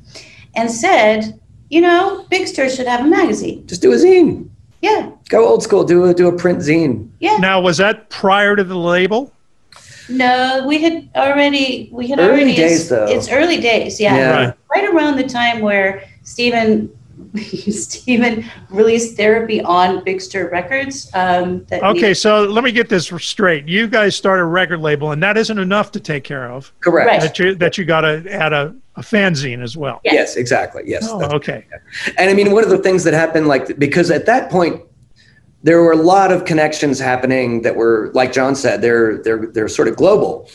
and 0.55 0.71
said, 0.71 1.39
you 1.69 1.81
know, 1.81 2.25
Big 2.29 2.47
Stir 2.47 2.69
should 2.69 2.87
have 2.87 3.01
a 3.05 3.07
magazine. 3.09 3.65
Just 3.67 3.81
do 3.81 3.91
a 3.91 3.95
zine. 3.95 4.47
Yeah, 4.81 5.11
Go 5.29 5.47
old 5.47 5.61
school. 5.61 5.83
Do 5.83 6.05
a 6.05 6.13
do 6.13 6.27
a 6.27 6.37
print 6.37 6.59
zine. 6.59 7.09
yeah. 7.19 7.37
now, 7.37 7.59
was 7.61 7.77
that 7.77 8.09
prior 8.09 8.55
to 8.55 8.63
the 8.63 8.77
label? 8.77 9.31
No, 10.09 10.65
we 10.67 10.81
had 10.81 11.09
already 11.15 11.89
we 11.91 12.07
had 12.07 12.19
Early 12.19 12.29
already 12.29 12.55
days, 12.55 12.89
though. 12.89 13.05
It's 13.05 13.29
early 13.29 13.59
days, 13.59 13.99
yeah. 13.99 14.15
Yeah. 14.15 14.45
Right. 14.45 14.53
Right 14.75 14.89
around 14.89 15.17
the 15.17 15.27
time 15.27 15.59
where 15.61 16.03
Stephen 16.23 16.89
Stephen 17.37 18.45
released 18.69 19.15
therapy 19.17 19.61
on 19.61 20.03
Big 20.03 20.21
Stir 20.21 20.49
Records. 20.49 21.09
Um, 21.13 21.65
that 21.65 21.81
we- 21.81 21.87
Okay, 21.99 22.13
so 22.13 22.43
let 22.43 22.63
me 22.63 22.71
get 22.71 22.89
this 22.89 23.07
straight. 23.19 23.67
You 23.67 23.87
guys 23.87 24.15
start 24.15 24.39
a 24.39 24.45
record 24.45 24.79
label, 24.79 25.11
and 25.11 25.21
that 25.23 25.37
isn't 25.37 25.57
enough 25.59 25.91
to 25.93 25.99
take 25.99 26.23
care 26.23 26.49
of. 26.51 26.73
Correct. 26.79 27.07
Right. 27.07 27.21
That 27.21 27.37
you 27.39 27.55
that 27.55 27.77
you 27.77 27.85
got 27.85 28.01
to 28.01 28.23
add 28.31 28.53
a, 28.53 28.75
a 28.95 29.01
fanzine 29.01 29.61
as 29.61 29.77
well. 29.77 30.01
Yes. 30.03 30.13
Yes, 30.13 30.35
exactly. 30.35 30.83
Yes. 30.85 31.07
Oh, 31.09 31.19
That's- 31.19 31.35
okay. 31.35 31.65
And 32.17 32.29
I 32.29 32.33
mean, 32.33 32.51
one 32.51 32.63
of 32.63 32.69
the 32.69 32.79
things 32.79 33.03
that 33.03 33.13
happened, 33.13 33.47
like, 33.47 33.77
because 33.79 34.09
at 34.11 34.25
that 34.25 34.49
point, 34.49 34.81
there 35.63 35.81
were 35.81 35.91
a 35.91 35.97
lot 35.97 36.31
of 36.31 36.45
connections 36.45 36.99
happening 36.99 37.61
that 37.63 37.75
were, 37.75 38.11
like 38.13 38.31
John 38.33 38.55
said, 38.55 38.81
they're 38.81 39.21
they're 39.23 39.47
they're 39.47 39.67
sort 39.67 39.87
of 39.87 39.95
global. 39.95 40.49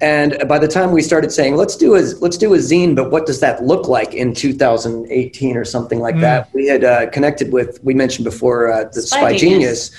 And 0.00 0.36
by 0.46 0.58
the 0.58 0.68
time 0.68 0.92
we 0.92 1.00
started 1.00 1.32
saying, 1.32 1.56
let's 1.56 1.74
do 1.74 1.96
a 1.96 2.02
let's 2.20 2.36
do 2.36 2.52
a 2.52 2.58
zine, 2.58 2.94
but 2.94 3.10
what 3.10 3.24
does 3.24 3.40
that 3.40 3.64
look 3.64 3.88
like 3.88 4.12
in 4.12 4.34
2018 4.34 5.56
or 5.56 5.64
something 5.64 6.00
like 6.00 6.20
that? 6.20 6.52
We 6.52 6.66
had 6.66 6.84
uh, 6.84 7.08
connected 7.10 7.50
with 7.52 7.82
we 7.82 7.94
mentioned 7.94 8.24
before 8.24 8.70
uh, 8.70 8.84
the 8.84 9.00
Spy 9.00 9.18
Spy, 9.18 9.36
Genius. 9.38 9.88
Genius, 9.88 9.90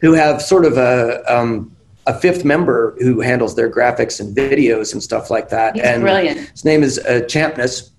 who 0.00 0.12
have 0.12 0.42
sort 0.42 0.64
of 0.64 0.76
a 0.76 1.22
um, 1.32 1.74
a 2.06 2.18
fifth 2.18 2.44
member 2.44 2.96
who 2.98 3.20
handles 3.20 3.54
their 3.54 3.70
graphics 3.70 4.20
and 4.20 4.36
videos 4.36 4.92
and 4.92 5.02
stuff 5.02 5.30
like 5.30 5.48
that. 5.50 5.76
He's 5.76 5.84
and 5.84 6.02
brilliant. 6.02 6.38
His 6.50 6.64
name 6.64 6.82
is 6.82 6.98
uh, 6.98 7.22
Champness. 7.26 7.90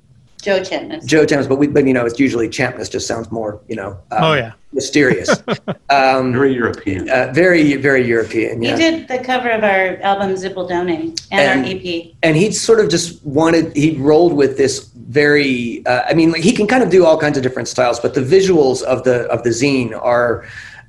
Joe 0.46 0.64
Chapman. 0.64 1.06
Joe 1.08 1.26
Champness, 1.26 1.50
but 1.50 1.56
we, 1.58 1.66
but 1.66 1.88
you 1.88 1.94
know, 1.94 2.06
it's 2.06 2.20
usually 2.20 2.48
Champness 2.48 2.90
just 2.92 3.08
sounds 3.08 3.32
more, 3.32 3.60
you 3.68 3.76
know, 3.76 3.92
um, 4.12 4.24
Oh 4.24 4.34
yeah. 4.34 4.52
mysterious. 4.74 5.30
um, 5.90 6.34
Very 6.34 6.54
European. 6.54 7.10
uh, 7.10 7.32
very, 7.34 7.76
very 7.78 8.06
European. 8.08 8.62
He 8.62 8.76
did 8.76 9.08
the 9.08 9.18
cover 9.20 9.50
of 9.50 9.64
our 9.64 9.98
album 10.04 10.36
Zibaldone 10.36 10.94
and, 10.96 11.20
And- 11.32 11.66
our 11.66 11.72
EP. 11.72 12.12
and 12.22 12.38
he 12.38 12.52
sort 12.52 12.80
of 12.80 12.90
just 12.90 13.26
wanted, 13.26 13.76
he 13.76 13.98
rolled 13.98 14.34
with 14.34 14.56
this 14.56 14.92
very, 15.20 15.84
uh, 15.88 16.04
I 16.08 16.14
mean, 16.14 16.32
like, 16.32 16.44
he 16.44 16.52
can 16.52 16.68
kind 16.68 16.84
of 16.84 16.92
do 16.92 17.06
all 17.08 17.18
kinds 17.18 17.38
of 17.38 17.44
different 17.44 17.68
styles, 17.68 18.00
but 18.00 18.14
the 18.14 18.22
visuals 18.22 18.84
of 18.84 19.04
the, 19.04 19.24
of 19.32 19.42
the 19.44 19.50
zine 19.50 20.00
are, 20.00 20.46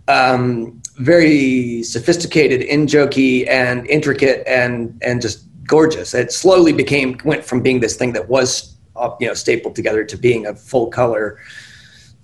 um, 0.08 0.80
very 0.98 1.82
sophisticated, 1.82 2.60
in 2.62 2.86
jokey 2.86 3.46
and 3.48 3.86
intricate 3.88 4.46
and, 4.46 4.98
and 5.02 5.20
just 5.22 5.44
gorgeous. 5.66 6.12
It 6.14 6.30
slowly 6.32 6.72
became, 6.72 7.18
went 7.24 7.42
from 7.44 7.60
being 7.62 7.80
this 7.80 7.96
thing 7.96 8.12
that 8.12 8.28
was, 8.28 8.75
you 9.20 9.26
know, 9.28 9.34
stapled 9.34 9.74
together 9.74 10.04
to 10.04 10.16
being 10.16 10.46
a 10.46 10.54
full 10.54 10.88
color, 10.88 11.38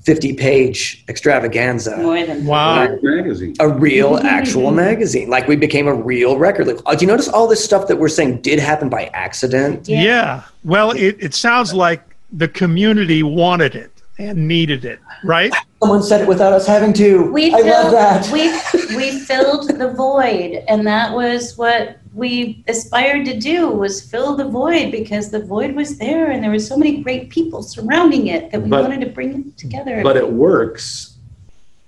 50 0.05 0.33
page 0.35 1.05
extravaganza. 1.09 1.97
More 1.99 2.25
than 2.27 2.45
Wow. 2.45 2.97
magazine. 3.03 3.55
a 3.61 3.69
real 3.69 4.17
actual 4.19 4.71
magazine. 4.73 5.31
Like 5.31 5.47
we 5.47 5.55
became 5.57 5.87
a 5.87 5.95
real 5.95 6.39
record 6.39 6.67
label. 6.67 6.83
Uh, 6.87 6.95
do 6.97 7.05
you 7.05 7.07
notice 7.07 7.29
all 7.29 7.47
this 7.47 7.63
stuff 7.65 7.87
that 7.87 7.99
we're 7.99 8.09
saying 8.09 8.43
did 8.43 8.59
happen 8.59 8.89
by 8.89 9.05
accident? 9.15 9.89
Yeah. 9.89 10.03
Yeah. 10.03 10.43
Well, 10.65 10.91
it, 10.93 11.17
it 11.21 11.35
sounds 11.35 11.73
like 11.73 12.03
the 12.33 12.49
community 12.49 13.23
wanted 13.23 13.75
it 13.77 13.92
and 14.19 14.47
needed 14.47 14.85
it, 14.85 15.01
right? 15.25 15.53
Someone 15.81 16.03
said 16.03 16.21
it 16.21 16.29
without 16.29 16.53
us 16.53 16.67
having 16.67 16.93
to. 16.95 17.31
We 17.33 17.53
I 17.53 17.63
filled, 17.63 17.67
love 17.69 17.93
that. 17.93 18.31
we 18.31 18.97
we 18.97 19.19
filled 19.21 19.69
the 19.79 19.93
void, 19.93 20.63
and 20.69 20.87
that 20.87 21.13
was 21.15 21.57
what 21.57 21.99
we 22.15 22.63
aspired 22.69 23.25
to 23.25 23.39
do 23.39 23.69
was 23.69 24.03
fill 24.03 24.37
the 24.37 24.45
void 24.45 24.93
because 24.93 25.31
the 25.31 25.41
void 25.45 25.75
was 25.75 25.99
there, 25.99 26.31
and 26.31 26.43
there 26.43 26.51
were 26.51 26.59
so 26.59 26.77
many 26.77 27.03
great 27.03 27.31
people 27.31 27.63
surrounding 27.63 28.27
it 28.29 28.51
that 28.53 28.63
we 28.63 28.69
But- 28.69 28.83
wanted 28.83 29.01
to 29.01 29.07
bring 29.11 29.35
it 29.49 29.57
together. 29.59 30.03
but 30.03 30.17
it 30.17 30.31
works. 30.31 31.09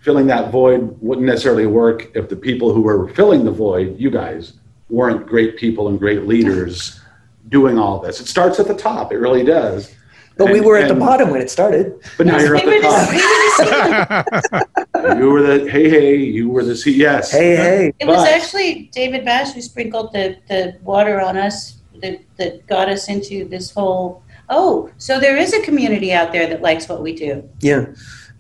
Filling 0.01 0.27
that 0.27 0.51
void 0.51 0.99
wouldn't 1.01 1.27
necessarily 1.27 1.67
work 1.67 2.15
if 2.15 2.29
the 2.29 2.37
people 2.37 2.75
who 2.75 2.83
were 2.83 3.09
filling 3.09 3.43
the 3.45 3.51
void, 3.51 3.99
you 3.99 4.11
guys, 4.11 4.53
weren't 4.91 5.27
great 5.27 5.57
people 5.57 5.89
and 5.89 5.99
great 5.99 6.27
leaders 6.27 7.01
doing 7.49 7.79
all 7.79 8.01
this. 8.01 8.21
It 8.21 8.27
starts 8.27 8.61
at 8.61 8.67
the 8.69 8.75
top. 8.75 9.13
It 9.13 9.17
really 9.17 9.45
does. 9.45 9.95
But 10.37 10.51
we 10.51 10.61
were 10.61 10.77
at 10.77 10.89
the 10.89 10.95
bottom 10.95 11.31
when 11.31 11.41
it 11.41 11.51
started. 11.51 11.95
But 12.17 12.27
now 12.27 12.39
you're 12.39 12.57
at 12.57 12.65
the 12.65 14.27
top. 14.51 14.67
You 15.19 15.29
were 15.31 15.43
the 15.43 15.71
hey 15.71 15.91
hey. 15.91 16.17
You 16.17 16.49
were 16.49 16.65
the 16.65 16.75
C. 16.75 16.91
Yes. 16.93 17.31
Hey, 17.31 17.57
hey. 17.57 17.93
It 17.99 18.07
was 18.07 18.23
But- 18.23 18.33
actually 18.33 18.89
David 18.93 19.25
Bash 19.25 19.53
who 19.53 19.61
sprinkled 19.61 20.13
the, 20.13 20.39
the 20.49 20.79
water 20.83 21.21
on 21.21 21.37
us 21.37 21.79
that, 22.01 22.21
that 22.37 22.67
got 22.67 22.89
us 22.89 23.09
into 23.09 23.47
this 23.47 23.71
whole. 23.71 24.23
Oh, 24.49 24.91
so 24.99 25.21
there 25.21 25.37
is 25.37 25.53
a 25.53 25.63
community 25.63 26.13
out 26.13 26.33
there 26.33 26.47
that 26.47 26.63
likes 26.63 26.89
what 26.89 27.03
we 27.03 27.15
do. 27.15 27.49
Yeah. 27.61 27.87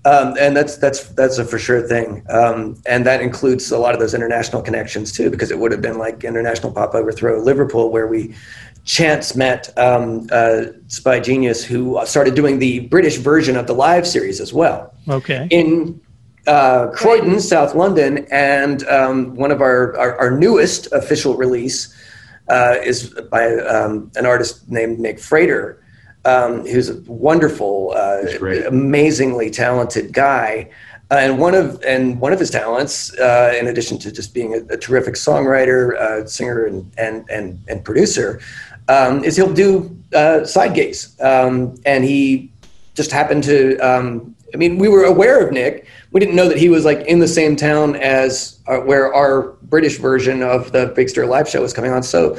Um, 0.06 0.34
and 0.38 0.54
that's 0.56 0.76
that's 0.76 1.08
that's 1.10 1.38
a 1.38 1.46
for 1.46 1.58
sure 1.58 1.80
thing, 1.80 2.22
um, 2.28 2.76
and 2.84 3.06
that 3.06 3.22
includes 3.22 3.72
a 3.72 3.78
lot 3.78 3.94
of 3.94 4.00
those 4.00 4.12
international 4.12 4.60
connections 4.60 5.12
too, 5.12 5.30
because 5.30 5.50
it 5.50 5.58
would 5.58 5.72
have 5.72 5.80
been 5.80 5.96
like 5.96 6.24
International 6.24 6.70
Pop 6.70 6.94
Overthrow 6.94 7.40
Liverpool, 7.40 7.90
where 7.90 8.06
we 8.06 8.34
chance 8.84 9.34
met 9.34 9.76
um, 9.78 10.28
uh, 10.30 10.66
Spygenius, 10.88 11.64
who 11.64 12.00
started 12.04 12.34
doing 12.34 12.58
the 12.58 12.80
British 12.80 13.16
version 13.16 13.56
of 13.56 13.66
the 13.66 13.74
live 13.74 14.06
series 14.06 14.40
as 14.40 14.52
well. 14.52 14.94
Okay. 15.08 15.48
in 15.50 16.00
uh, 16.46 16.88
Croydon, 16.88 17.40
South 17.40 17.74
London, 17.74 18.26
and 18.30 18.86
um, 18.88 19.34
one 19.34 19.50
of 19.50 19.60
our, 19.62 19.96
our, 19.98 20.16
our 20.18 20.30
newest 20.30 20.92
official 20.92 21.36
release 21.36 21.94
uh, 22.48 22.76
is 22.84 23.14
by 23.30 23.54
um, 23.56 24.10
an 24.16 24.26
artist 24.26 24.68
named 24.70 24.98
Nick 24.98 25.18
Frater, 25.18 25.82
um, 26.26 26.66
who's 26.66 26.90
a 26.90 27.00
wonderful, 27.10 27.94
uh, 27.96 28.22
amazingly 28.66 29.50
talented 29.50 30.12
guy. 30.12 30.70
Uh, 31.10 31.16
and 31.16 31.38
one 31.38 31.54
of 31.54 31.82
and 31.84 32.18
one 32.18 32.32
of 32.32 32.40
his 32.40 32.50
talents, 32.50 33.16
uh, 33.18 33.54
in 33.58 33.66
addition 33.66 33.98
to 33.98 34.10
just 34.10 34.32
being 34.32 34.54
a, 34.54 34.72
a 34.72 34.76
terrific 34.76 35.14
songwriter, 35.14 35.96
uh, 35.96 36.26
singer, 36.26 36.64
and 36.64 36.90
and 36.96 37.28
and, 37.28 37.58
and 37.68 37.84
producer, 37.84 38.40
um, 38.88 39.24
is 39.24 39.36
he'll 39.36 39.52
do 39.52 39.96
uh, 40.14 40.44
side 40.44 40.74
gigs. 40.74 41.16
Um, 41.20 41.74
and 41.84 42.04
he 42.04 42.52
just 42.94 43.10
happened 43.10 43.44
to. 43.44 43.76
Um, 43.78 44.34
I 44.52 44.56
mean, 44.56 44.78
we 44.78 44.88
were 44.88 45.04
aware 45.04 45.44
of 45.44 45.52
Nick. 45.52 45.86
We 46.12 46.20
didn't 46.20 46.36
know 46.36 46.48
that 46.48 46.58
he 46.58 46.68
was 46.68 46.84
like 46.84 47.00
in 47.00 47.18
the 47.18 47.26
same 47.26 47.56
town 47.56 47.96
as 47.96 48.60
uh, 48.68 48.78
where 48.78 49.12
our 49.12 49.54
British 49.62 49.98
version 49.98 50.42
of 50.42 50.70
the 50.70 50.92
Big 50.94 51.08
Stir 51.08 51.26
live 51.26 51.48
show 51.48 51.60
was 51.60 51.72
coming 51.72 51.90
on. 51.90 52.04
So, 52.04 52.38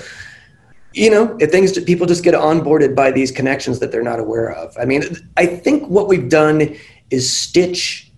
you 0.93 1.09
know, 1.09 1.37
things 1.37 1.77
people 1.83 2.07
just 2.07 2.23
get 2.23 2.33
onboarded 2.33 2.95
by 2.95 3.11
these 3.11 3.31
connections 3.31 3.79
that 3.79 3.91
they're 3.91 4.01
not 4.01 4.19
aware 4.19 4.51
of. 4.51 4.73
I 4.79 4.85
mean, 4.85 5.03
I 5.35 5.45
think 5.45 5.89
what 5.89 6.07
we've 6.07 6.29
done 6.29 6.77
is 7.11 7.31
stitch 7.31 8.09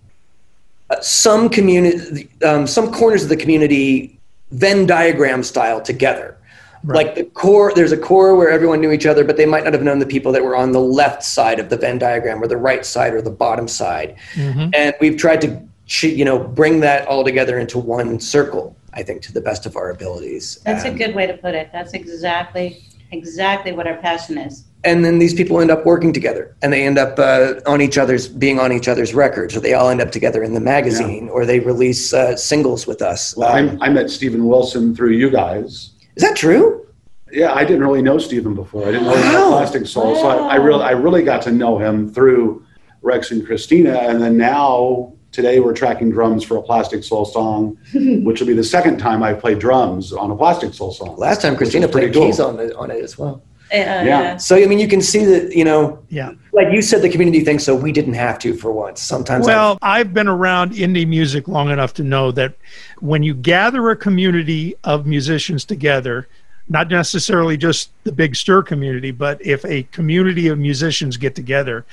uh, 0.90 1.00
some 1.00 1.48
community, 1.48 2.30
um, 2.44 2.66
some 2.68 2.92
corners 2.92 3.24
of 3.24 3.28
the 3.28 3.36
community, 3.36 4.18
Venn 4.52 4.86
diagram 4.86 5.42
style 5.42 5.80
together. 5.80 6.37
Like 6.84 7.14
the 7.14 7.24
core, 7.24 7.72
there's 7.74 7.92
a 7.92 7.96
core 7.96 8.34
where 8.36 8.50
everyone 8.50 8.80
knew 8.80 8.92
each 8.92 9.06
other, 9.06 9.24
but 9.24 9.36
they 9.36 9.46
might 9.46 9.64
not 9.64 9.72
have 9.72 9.82
known 9.82 9.98
the 9.98 10.06
people 10.06 10.32
that 10.32 10.42
were 10.44 10.56
on 10.56 10.72
the 10.72 10.80
left 10.80 11.22
side 11.24 11.58
of 11.58 11.68
the 11.68 11.76
Venn 11.76 11.98
diagram, 11.98 12.42
or 12.42 12.46
the 12.46 12.56
right 12.56 12.84
side, 12.86 13.14
or 13.14 13.22
the 13.22 13.30
bottom 13.30 13.68
side. 13.68 14.16
And 14.36 14.94
we've 15.00 15.16
tried 15.16 15.40
to, 15.42 15.62
you 16.06 16.24
know, 16.24 16.38
bring 16.38 16.80
that 16.80 17.06
all 17.08 17.24
together 17.24 17.58
into 17.58 17.78
one 17.78 18.20
circle. 18.20 18.76
I 18.94 19.02
think 19.02 19.22
to 19.22 19.32
the 19.32 19.40
best 19.40 19.66
of 19.66 19.76
our 19.76 19.90
abilities. 19.90 20.58
That's 20.64 20.84
a 20.84 20.90
good 20.90 21.14
way 21.14 21.26
to 21.26 21.34
put 21.36 21.54
it. 21.54 21.70
That's 21.72 21.92
exactly 21.94 22.82
exactly 23.10 23.72
what 23.72 23.86
our 23.86 23.96
passion 23.96 24.36
is. 24.36 24.64
and 24.84 25.02
then 25.04 25.18
these 25.18 25.32
people 25.34 25.60
end 25.60 25.70
up 25.70 25.84
working 25.86 26.12
together 26.12 26.54
and 26.62 26.70
they 26.72 26.86
end 26.86 26.98
up 26.98 27.18
uh, 27.18 27.54
on 27.66 27.80
each 27.80 27.96
other's 27.96 28.28
being 28.28 28.60
on 28.60 28.70
each 28.70 28.86
other's 28.86 29.14
records 29.14 29.56
or 29.56 29.60
they 29.60 29.72
all 29.72 29.88
end 29.88 30.00
up 30.00 30.12
together 30.12 30.42
in 30.42 30.52
the 30.52 30.60
magazine 30.60 31.28
or 31.30 31.46
they 31.46 31.58
release 31.58 32.12
uh, 32.12 32.36
singles 32.36 32.86
with 32.86 33.00
us 33.00 33.34
Well, 33.36 33.48
Um, 33.48 33.78
I, 33.80 33.86
I 33.86 33.88
met 33.88 34.10
Stephen 34.10 34.44
Wilson 34.46 34.94
through 34.94 35.12
you 35.12 35.30
guys. 35.30 35.90
Is 36.18 36.24
that 36.24 36.36
true 36.36 36.86
Yeah, 37.30 37.52
I 37.52 37.64
didn't 37.64 37.82
really 37.82 38.02
know 38.02 38.18
Stephen 38.18 38.54
before. 38.54 38.82
I 38.88 38.90
didn't 38.90 39.04
know 39.04 39.14
had 39.14 39.34
Wow. 39.34 39.64
Plasticsoul, 39.64 40.16
so 40.16 40.26
I, 40.28 40.54
I 40.54 40.56
really, 40.56 40.82
I 40.82 40.90
really 40.90 41.22
got 41.22 41.42
to 41.42 41.52
know 41.52 41.78
him 41.78 42.12
through 42.12 42.64
Rex 43.02 43.30
and 43.30 43.46
Christina, 43.46 43.94
and 43.98 44.20
then 44.20 44.36
now 44.36 45.12
today 45.30 45.60
we're 45.60 45.74
tracking 45.74 46.10
drums 46.10 46.42
for 46.42 46.56
a 46.56 46.62
Plasticsoul 46.62 47.24
song, 47.26 47.76
which 48.24 48.40
will 48.40 48.48
be 48.48 48.54
the 48.54 48.64
second 48.64 48.98
time 48.98 49.22
I've 49.22 49.38
played 49.40 49.60
drums 49.60 50.12
on 50.12 50.30
a 50.32 50.36
Plasticsoul 50.36 50.92
song. 50.92 51.16
last 51.16 51.40
time 51.42 51.56
christina 51.56 51.86
played 51.86 52.12
pretty 52.12 52.26
keys 52.26 52.40
on 52.40 52.58
it, 52.58 52.72
on 52.74 52.90
it 52.90 53.02
as 53.04 53.16
well 53.16 53.42
Uh, 53.72 53.76
Yeah. 53.76 54.36
so 54.38 54.56
i 54.56 54.64
mean 54.66 54.78
you 54.78 54.88
can 54.88 55.00
see 55.02 55.24
that 55.24 55.54
you 55.54 55.64
know 55.64 55.98
Yeah. 56.08 56.30
like 56.52 56.72
you 56.72 56.80
said 56.80 57.02
the 57.02 57.08
community 57.08 57.40
thinks 57.44 57.64
so 57.64 57.74
we 57.74 57.92
didn't 57.92 58.14
have 58.14 58.38
to 58.40 58.54
for 58.54 58.72
once 58.72 59.02
sometimes 59.02 59.46
Well, 59.46 59.78
I've 59.82 60.14
been 60.14 60.28
around 60.28 60.72
indie 60.72 61.06
music 61.06 61.48
long 61.48 61.70
enough 61.70 61.92
to 61.94 62.02
know 62.02 62.30
that 62.32 62.54
when 63.00 63.22
you 63.22 63.34
gather 63.34 63.90
a 63.90 63.96
community 63.96 64.74
of 64.84 65.06
musicians 65.06 65.64
together, 65.64 66.28
not 66.68 66.88
necessarily 66.90 67.56
just 67.56 67.90
the 68.04 68.12
Big 68.12 68.34
Stir 68.36 68.62
community, 68.62 69.10
but 69.10 69.44
if 69.44 69.64
a 69.66 69.82
community 69.92 70.48
of 70.48 70.58
musicians 70.58 71.16
get 71.16 71.34
together, 71.34 71.84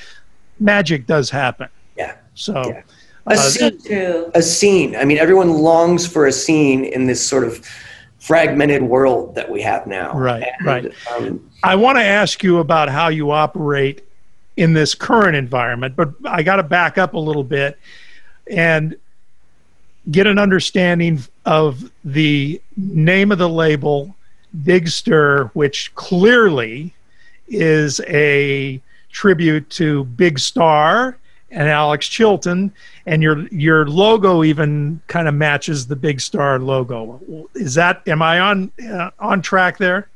magic 0.60 1.06
does 1.08 1.30
happen. 1.30 1.68
yeah 1.98 2.14
So, 2.36 2.54
Yeah. 2.68 2.82
a 3.28 3.34
Uh, 3.34 3.36
scene 3.38 4.26
a 4.36 4.42
scene. 4.42 4.96
I 4.96 5.04
mean, 5.06 5.18
everyone 5.18 5.50
longs 5.54 6.06
for 6.08 6.26
a 6.28 6.32
scene 6.32 6.86
in 6.86 7.08
this 7.08 7.22
sort 7.22 7.44
of 7.44 7.60
fragmented 8.26 8.82
world 8.82 9.36
that 9.36 9.48
we 9.48 9.62
have 9.62 9.86
now. 9.86 10.12
Right, 10.18 10.44
And, 10.60 10.66
right. 10.66 10.94
Um, 11.12 11.52
I 11.64 11.76
want 11.76 12.00
to 12.00 12.04
ask 12.04 12.44
you 12.44 12.58
about 12.58 12.90
how 12.90 13.10
you 13.10 13.30
operate 13.30 14.04
in 14.58 14.74
this 14.74 14.96
current 14.96 15.36
environment, 15.36 15.96
but 15.96 16.12
I 16.26 16.42
got 16.42 16.56
to 16.56 16.64
back 16.64 16.98
up 16.98 17.14
a 17.14 17.20
little 17.20 17.44
bit 17.44 17.78
and 18.50 18.96
get 20.10 20.26
an 20.26 20.40
understanding 20.40 21.22
of 21.46 21.92
the 22.04 22.60
name 22.76 23.32
of 23.32 23.38
the 23.38 23.50
label, 23.50 24.16
Big 24.64 24.88
Stir, 24.88 25.52
which 25.54 25.94
clearly 25.94 26.96
is 27.48 28.00
a 28.08 28.82
tribute 29.12 29.70
to 29.72 30.06
Big 30.06 30.40
Star 30.40 31.20
and 31.52 31.70
Alex 31.70 32.08
Chilton, 32.08 32.74
and 33.06 33.22
your 33.22 33.48
your 33.48 33.88
logo 33.88 34.44
even 34.44 35.02
kind 35.08 35.28
of 35.28 35.34
matches 35.34 35.88
the 35.88 35.96
Big 35.96 36.20
Star 36.20 36.60
logo. 36.60 37.48
Is 37.56 37.76
that 37.76 38.08
am 38.08 38.22
I 38.22 38.40
on 38.40 38.72
uh, 38.90 39.12
on 39.20 39.42
track 39.42 39.78
there? 39.78 40.10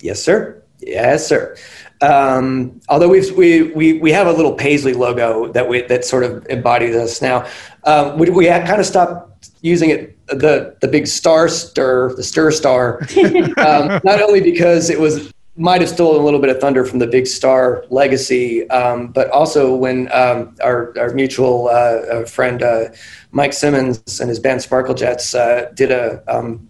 yes, 0.00 0.22
sir. 0.22 0.62
Yes, 0.80 1.26
sir. 1.26 1.56
Um, 2.00 2.80
although 2.88 3.08
we've, 3.08 3.36
we 3.36 3.72
we 3.72 3.94
we 3.94 4.12
have 4.12 4.28
a 4.28 4.32
little 4.32 4.54
Paisley 4.54 4.94
logo 4.94 5.50
that 5.52 5.68
we 5.68 5.82
that 5.82 6.04
sort 6.04 6.22
of 6.22 6.46
embodies 6.46 6.94
us 6.94 7.20
now. 7.20 7.48
Um, 7.84 8.18
we 8.18 8.30
we 8.30 8.46
had 8.46 8.66
kind 8.66 8.80
of 8.80 8.86
stopped 8.86 9.50
using 9.62 9.90
it 9.90 10.16
the 10.28 10.76
the 10.80 10.88
big 10.88 11.06
star 11.06 11.48
stir 11.48 12.14
the 12.14 12.22
stir 12.22 12.50
star 12.50 13.00
um, 13.56 14.00
not 14.04 14.20
only 14.20 14.40
because 14.40 14.90
it 14.90 15.00
was 15.00 15.32
might 15.58 15.80
have 15.80 15.90
stolen 15.90 16.20
a 16.20 16.24
little 16.24 16.40
bit 16.40 16.48
of 16.48 16.60
thunder 16.60 16.84
from 16.84 16.98
the 16.98 17.06
big 17.06 17.26
star 17.26 17.84
legacy 17.90 18.68
um, 18.70 19.08
but 19.08 19.28
also 19.30 19.74
when 19.74 20.10
um, 20.12 20.54
our, 20.62 20.96
our 20.98 21.12
mutual 21.12 21.68
uh, 21.68 21.72
uh, 21.72 22.24
friend 22.24 22.62
uh, 22.62 22.84
mike 23.32 23.52
simmons 23.52 24.20
and 24.20 24.28
his 24.30 24.40
band 24.40 24.62
sparkle 24.62 24.94
jets 24.94 25.34
uh, 25.34 25.70
did 25.74 25.90
a 25.90 26.22
um, 26.32 26.68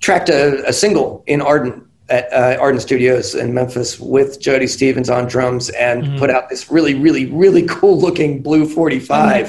tracked 0.00 0.28
a, 0.28 0.66
a 0.66 0.72
single 0.72 1.22
in 1.26 1.40
Arden 1.40 1.86
at 2.08 2.32
uh, 2.32 2.60
Ardent 2.60 2.82
Studios 2.82 3.34
in 3.36 3.54
Memphis 3.54 4.00
with 4.00 4.40
Jody 4.40 4.66
Stephens 4.66 5.08
on 5.08 5.28
drums 5.28 5.70
and 5.70 6.18
put 6.18 6.28
out 6.28 6.48
this 6.48 6.70
really, 6.70 6.94
really, 6.94 7.26
really 7.26 7.62
cool 7.68 7.98
looking 7.98 8.42
blue 8.42 8.66
45 8.66 9.46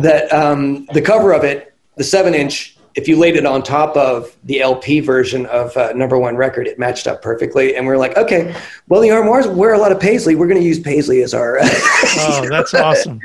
that 0.00 0.32
um, 0.32 0.86
the 0.94 1.02
cover 1.02 1.32
of 1.32 1.44
it, 1.44 1.74
the 1.96 2.04
seven 2.04 2.34
inch, 2.34 2.78
if 2.94 3.08
you 3.08 3.18
laid 3.18 3.34
it 3.34 3.44
on 3.44 3.62
top 3.62 3.96
of 3.96 4.36
the 4.44 4.60
LP 4.60 5.00
version 5.00 5.46
of 5.46 5.76
uh, 5.76 5.92
number 5.92 6.16
one 6.16 6.36
record, 6.36 6.68
it 6.68 6.78
matched 6.78 7.06
up 7.06 7.22
perfectly. 7.22 7.74
And 7.74 7.86
we 7.86 7.92
are 7.92 7.98
like, 7.98 8.16
okay, 8.16 8.54
well, 8.88 9.00
the 9.00 9.10
Armoires 9.10 9.48
wear 9.48 9.72
a 9.72 9.78
lot 9.78 9.90
of 9.90 9.98
Paisley. 9.98 10.36
We're 10.36 10.46
going 10.46 10.60
to 10.60 10.66
use 10.66 10.78
Paisley 10.78 11.22
as 11.22 11.34
our. 11.34 11.58
Oh, 12.16 12.46
that's 12.48 12.72
awesome. 12.74 13.18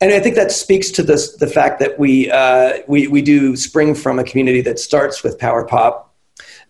and 0.00 0.12
I 0.12 0.20
think 0.20 0.36
that 0.36 0.52
speaks 0.52 0.90
to 0.92 1.02
this, 1.02 1.34
the 1.36 1.48
fact 1.48 1.80
that 1.80 1.98
we, 1.98 2.30
uh, 2.30 2.78
we, 2.86 3.08
we 3.08 3.20
do 3.20 3.56
spring 3.56 3.94
from 3.94 4.18
a 4.18 4.24
community 4.24 4.60
that 4.60 4.78
starts 4.78 5.24
with 5.24 5.38
power 5.38 5.66
pop. 5.66 6.14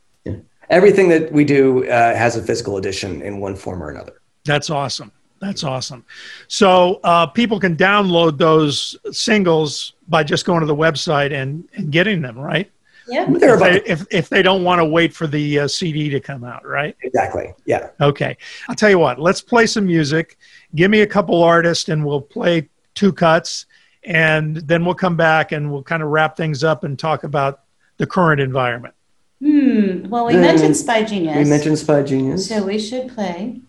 Everything 0.70 1.09
that 1.11 1.30
we 1.30 1.45
do 1.45 1.87
uh, 1.89 2.14
has 2.14 2.37
a 2.37 2.43
physical 2.43 2.78
edition 2.78 3.20
in 3.22 3.39
one 3.39 3.55
form 3.55 3.82
or 3.82 3.91
another. 3.91 4.20
That's 4.45 4.70
awesome. 4.70 5.12
That's 5.41 5.62
awesome. 5.62 6.07
So 6.49 7.01
uh, 7.05 7.26
people 7.26 7.61
can 7.61 7.76
download 7.76 8.39
those 8.39 8.97
singles 9.12 9.93
by 10.09 10.24
just 10.24 10.47
going 10.47 10.61
to 10.61 10.66
the 10.66 10.74
website 10.74 11.32
and, 11.32 11.68
and 11.74 11.93
getting 11.93 12.22
them, 12.22 12.39
right? 12.39 12.70
Yeah. 13.07 13.26
They're 13.28 13.55
If 13.55 13.61
they, 13.61 13.90
if, 13.90 14.07
if 14.11 14.28
they 14.28 14.42
don't 14.42 14.64
want 14.64 14.80
to 14.80 14.84
wait 14.84 15.14
for 15.14 15.26
the 15.26 15.61
uh, 15.61 15.68
CD 15.68 16.09
to 16.11 16.20
come 16.20 16.44
out, 16.44 16.66
right? 16.66 16.96
exactly, 17.02 17.52
yeah. 17.66 17.90
Okay. 18.00 18.36
I'll 18.68 18.74
tell 18.74 18.90
you 18.90 18.98
what, 18.98 19.18
let's 19.18 19.40
play 19.40 19.66
some 19.66 19.86
music. 19.86 20.38
Give 20.74 20.90
me 20.90 21.02
a 21.02 21.07
couple 21.07 21.42
artists 21.42 21.88
and 21.88 22.05
we'll 22.05 22.20
play 22.20 22.68
two 22.94 23.12
cuts. 23.12 23.66
And 24.05 24.57
then 24.57 24.84
we'll 24.84 24.94
come 24.94 25.16
back 25.16 25.52
and 25.52 25.72
we'll 25.72 25.82
kind 25.82 26.02
of 26.02 26.11
wrap 26.11 26.36
things 26.36 26.62
up 26.62 26.84
and 26.84 26.98
talk 26.98 27.24
about 27.24 27.61
the 27.96 28.07
current 28.07 28.40
environment. 28.40 28.94
Hmm. 29.40 30.09
Well, 30.09 30.26
we 30.26 30.34
Then 30.34 30.42
mentioned 30.42 30.74
Spygenius. 30.74 31.36
We 31.36 31.44
mentioned 31.44 31.76
Spygenius. 31.76 32.48
So 32.48 32.64
we 32.64 32.78
should 32.78 33.09
play. 33.14 33.61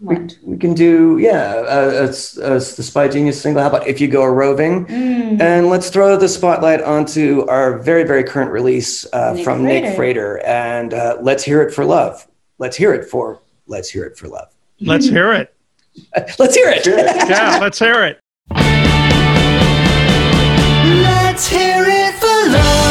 We, 0.00 0.16
we 0.44 0.56
can 0.56 0.74
do, 0.74 1.18
yeah, 1.18 1.54
uh, 1.68 2.06
it's, 2.08 2.38
uh, 2.38 2.54
it's 2.54 2.76
the 2.76 2.84
Spygenius 2.84 3.34
single. 3.34 3.62
How 3.62 3.68
about 3.68 3.88
If 3.88 4.00
You 4.00 4.06
Go 4.06 4.22
A 4.22 4.30
Roving? 4.30 4.86
Mm. 4.86 5.40
And 5.40 5.68
let's 5.68 5.90
throw 5.90 6.16
the 6.16 6.28
spotlight 6.28 6.80
onto 6.82 7.44
our 7.48 7.78
very, 7.78 8.04
very 8.04 8.22
current 8.22 8.52
release 8.52 9.12
uh, 9.12 9.32
Nick 9.34 9.44
from 9.44 9.64
Nick 9.64 9.96
Frater. 9.96 10.38
And 10.46 10.94
uh, 10.94 11.16
let's 11.20 11.42
hear 11.42 11.62
it 11.62 11.74
for 11.74 11.84
love. 11.84 12.28
Let's 12.58 12.76
hear 12.76 12.94
it 12.94 13.08
for 13.08 13.40
Let's 13.66 13.90
Hear 13.90 14.04
It 14.04 14.16
for 14.16 14.28
Love. 14.28 14.48
Let's 14.80 15.08
hear 15.08 15.32
it. 15.32 15.54
Let's 16.38 16.54
hear 16.54 16.70
it. 16.70 16.86
Yeah, 16.86 17.58
let's 17.60 17.78
hear 17.80 18.04
it. 18.04 18.20
Let's 21.02 21.48
hear 21.48 21.84
it 21.86 22.14
for 22.14 22.50
love. 22.52 22.87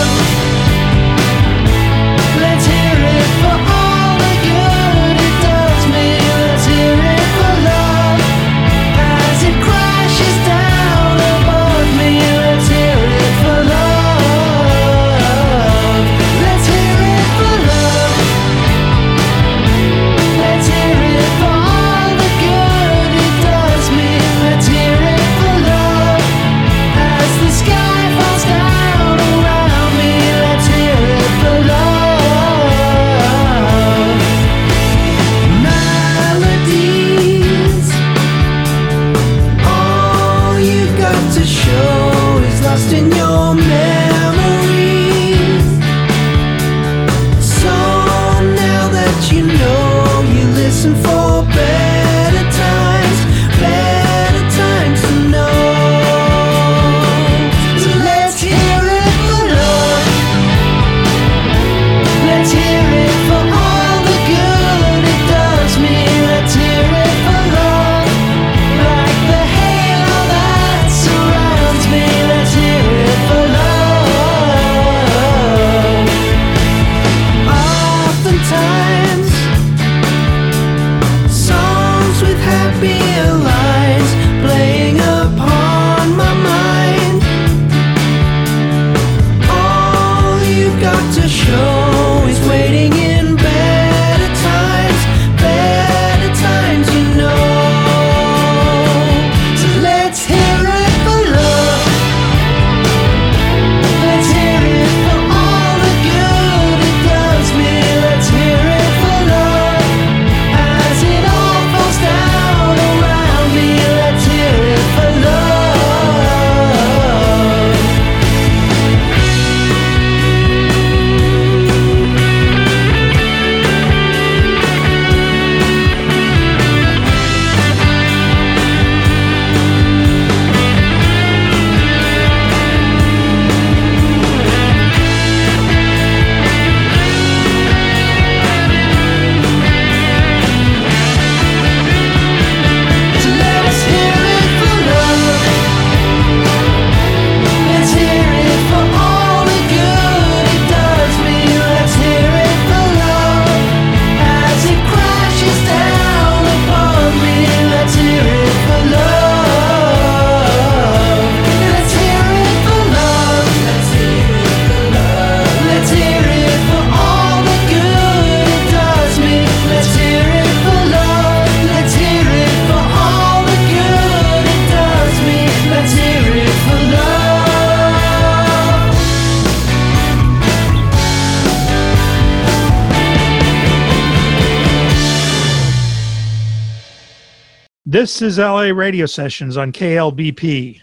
This 188.08 188.22
is 188.22 188.40
LA 188.40 188.70
Radio 188.70 189.06
Sessions 189.06 189.58
on 189.58 189.74
KLBP. 189.74 190.82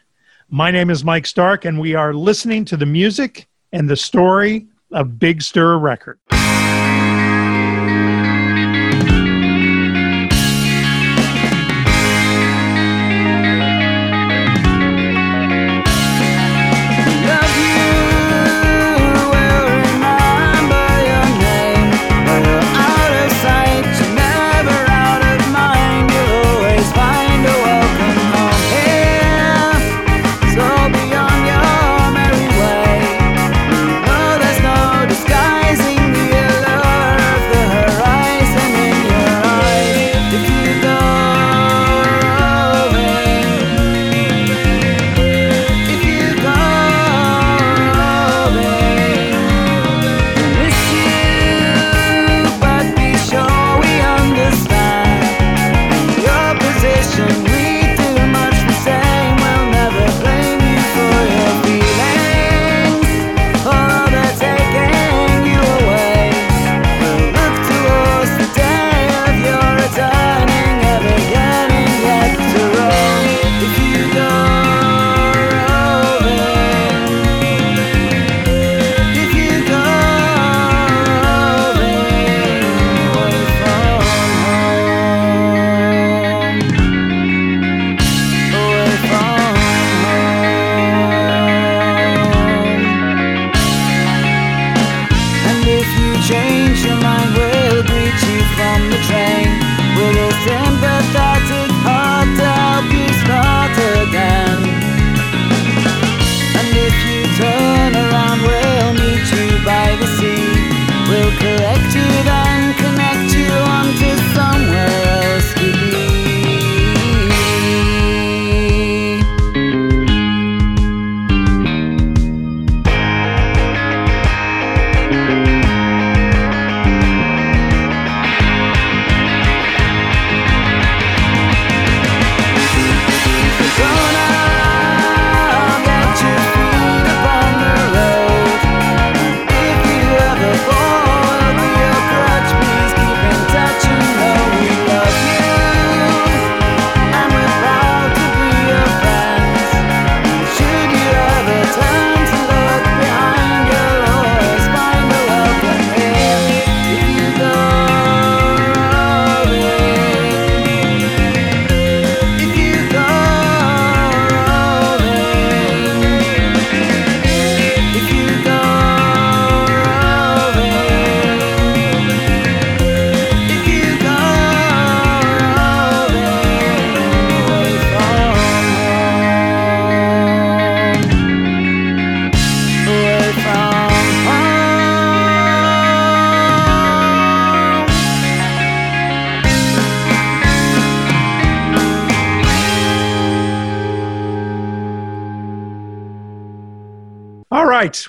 My 0.51 0.71
name 0.71 0.91
is 0.91 1.05
Mike 1.05 1.25
Stark, 1.25 1.65
and 1.65 1.81
we 1.81 1.95
are 1.95 2.13
listening 2.13 2.67
to 2.67 2.77
the 2.77 2.85
music 2.85 3.49
and 3.73 3.89
the 3.89 3.97
story 3.97 4.67
of 4.93 5.19
Big 5.19 5.41
Stir 5.41 5.79
Records. 5.79 6.21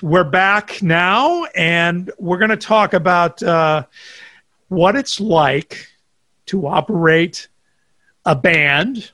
We're 0.02 0.24
back 0.24 0.82
now, 0.82 1.44
and 1.54 2.10
we're 2.18 2.38
going 2.38 2.50
to 2.50 2.56
talk 2.56 2.94
about 2.94 3.42
uh, 3.42 3.84
what 4.68 4.96
it's 4.96 5.20
like 5.20 5.88
to 6.46 6.66
operate 6.66 7.48
a 8.24 8.34
band 8.34 9.10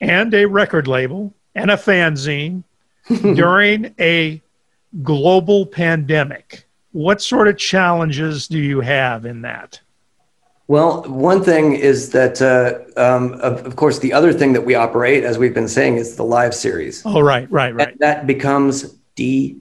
and 0.00 0.34
a 0.34 0.46
record 0.46 0.88
label 0.88 1.34
and 1.54 1.70
a 1.70 1.76
fanzine 1.76 2.64
during 3.08 3.94
a 3.98 4.40
global 5.02 5.66
pandemic. 5.66 6.64
What 6.92 7.22
sort 7.22 7.48
of 7.48 7.56
challenges 7.56 8.48
do 8.48 8.58
you 8.58 8.80
have 8.80 9.24
in 9.24 9.42
that? 9.42 9.80
Well, 10.68 11.02
one 11.02 11.42
thing 11.42 11.74
is 11.74 12.10
that, 12.10 12.40
uh, 12.40 12.78
um, 13.00 13.34
of, 13.34 13.66
of 13.66 13.76
course, 13.76 13.98
the 13.98 14.12
other 14.12 14.32
thing 14.32 14.52
that 14.52 14.64
we 14.64 14.74
operate, 14.74 15.24
as 15.24 15.36
we've 15.36 15.54
been 15.54 15.68
saying, 15.68 15.96
is 15.96 16.16
the 16.16 16.24
live 16.24 16.54
series. 16.54 17.02
Oh, 17.04 17.20
right, 17.20 17.50
right, 17.50 17.74
right. 17.74 17.88
And 17.88 17.98
that 17.98 18.26
becomes 18.26 18.94
D 19.14 19.60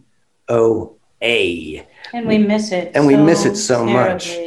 O 0.51 0.95
A. 1.21 1.85
And 2.13 2.27
we 2.27 2.37
miss 2.37 2.71
it. 2.71 2.91
And 2.95 3.07
we 3.07 3.15
miss 3.15 3.45
it 3.45 3.55
so 3.55 3.85
much. 3.85 4.37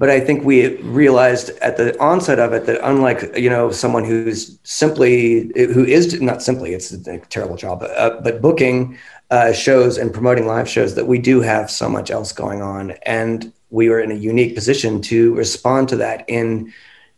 But 0.00 0.10
I 0.10 0.20
think 0.20 0.44
we 0.44 0.76
realized 1.02 1.50
at 1.58 1.76
the 1.76 1.98
onset 2.00 2.38
of 2.38 2.52
it 2.52 2.66
that 2.66 2.78
unlike 2.88 3.20
you 3.36 3.50
know 3.50 3.72
someone 3.72 4.04
who's 4.04 4.58
simply 4.62 5.50
who 5.74 5.84
is 5.84 6.20
not 6.20 6.40
simply 6.48 6.72
it's 6.72 6.92
a 6.92 7.18
terrible 7.36 7.56
job, 7.56 7.82
uh, 7.82 8.20
but 8.20 8.40
booking 8.40 8.96
uh, 9.30 9.52
shows 9.52 9.98
and 9.98 10.12
promoting 10.12 10.46
live 10.46 10.68
shows 10.68 10.94
that 10.94 11.06
we 11.06 11.18
do 11.18 11.40
have 11.40 11.68
so 11.70 11.88
much 11.88 12.10
else 12.10 12.30
going 12.32 12.62
on, 12.62 12.92
and 13.02 13.52
we 13.70 13.88
are 13.88 14.00
in 14.00 14.12
a 14.12 14.20
unique 14.32 14.54
position 14.54 15.02
to 15.02 15.34
respond 15.34 15.88
to 15.88 15.96
that 15.96 16.24
in 16.28 16.72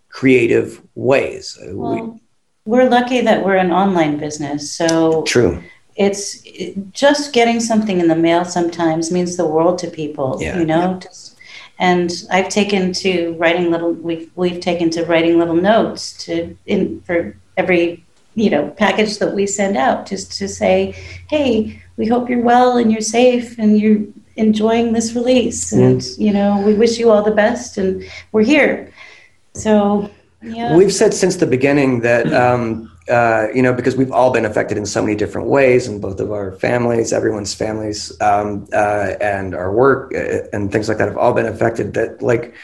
creative 0.08 0.80
ways. 0.94 1.58
Uh, 1.62 1.66
we, 1.68 1.74
Well, 1.74 2.20
we're 2.64 2.88
lucky 2.88 3.20
that 3.20 3.44
we're 3.44 3.56
an 3.56 3.72
online 3.72 4.18
business. 4.18 4.72
So 4.72 5.22
true. 5.24 5.62
It's 5.96 6.42
it, 6.44 6.92
just 6.92 7.32
getting 7.32 7.60
something 7.60 8.00
in 8.00 8.08
the 8.08 8.16
mail 8.16 8.44
sometimes 8.44 9.10
means 9.10 9.36
the 9.36 9.46
world 9.46 9.78
to 9.78 9.90
people, 9.90 10.38
Yeah. 10.40 10.58
you 10.58 10.64
know? 10.64 10.98
Just, 11.00 11.36
and 11.78 12.12
I've 12.30 12.48
taken 12.48 12.92
to 12.94 13.34
writing 13.38 13.70
little, 13.70 13.92
we've, 13.92 14.30
we've 14.36 14.60
taken 14.60 14.90
to 14.90 15.04
writing 15.04 15.38
little 15.38 15.54
notes 15.54 16.12
to, 16.24 16.56
in, 16.66 17.00
for 17.02 17.36
every, 17.56 18.04
you 18.34 18.50
know, 18.50 18.68
package 18.70 19.18
that 19.18 19.34
we 19.34 19.46
send 19.46 19.76
out 19.76 20.06
just 20.06 20.32
to 20.38 20.48
say, 20.48 20.92
hey, 21.28 21.82
we 21.96 22.06
hope 22.06 22.28
you're 22.28 22.42
well 22.42 22.76
and 22.76 22.92
you're 22.92 23.00
safe 23.00 23.58
and 23.58 23.78
you're 23.78 24.02
enjoying 24.36 24.92
this 24.92 25.14
release. 25.14 25.72
And, 25.72 26.02
you 26.18 26.32
know, 26.32 26.60
we 26.60 26.74
wish 26.74 26.98
you 26.98 27.10
all 27.10 27.22
the 27.22 27.30
best 27.30 27.78
and 27.78 28.04
we're 28.32 28.44
here. 28.44 28.92
So, 29.54 30.10
yeah. 30.42 30.76
We've 30.76 30.92
said 30.92 31.12
since 31.12 31.36
the 31.36 31.46
beginning 31.46 32.00
that, 32.00 32.32
um, 32.32 32.89
uh, 33.08 33.48
you 33.54 33.62
know, 33.62 33.72
because 33.72 33.96
we've 33.96 34.12
all 34.12 34.32
been 34.32 34.44
affected 34.44 34.76
in 34.76 34.86
so 34.86 35.00
many 35.00 35.16
different 35.16 35.48
ways, 35.48 35.88
and 35.88 36.00
both 36.00 36.20
of 36.20 36.30
our 36.32 36.52
families, 36.52 37.12
everyone's 37.12 37.54
families, 37.54 38.12
um, 38.20 38.66
uh, 38.72 39.14
and 39.20 39.54
our 39.54 39.72
work 39.72 40.12
uh, 40.14 40.48
and 40.52 40.70
things 40.70 40.88
like 40.88 40.98
that 40.98 41.08
have 41.08 41.16
all 41.16 41.32
been 41.32 41.46
affected. 41.46 41.94
That, 41.94 42.22
like, 42.22 42.54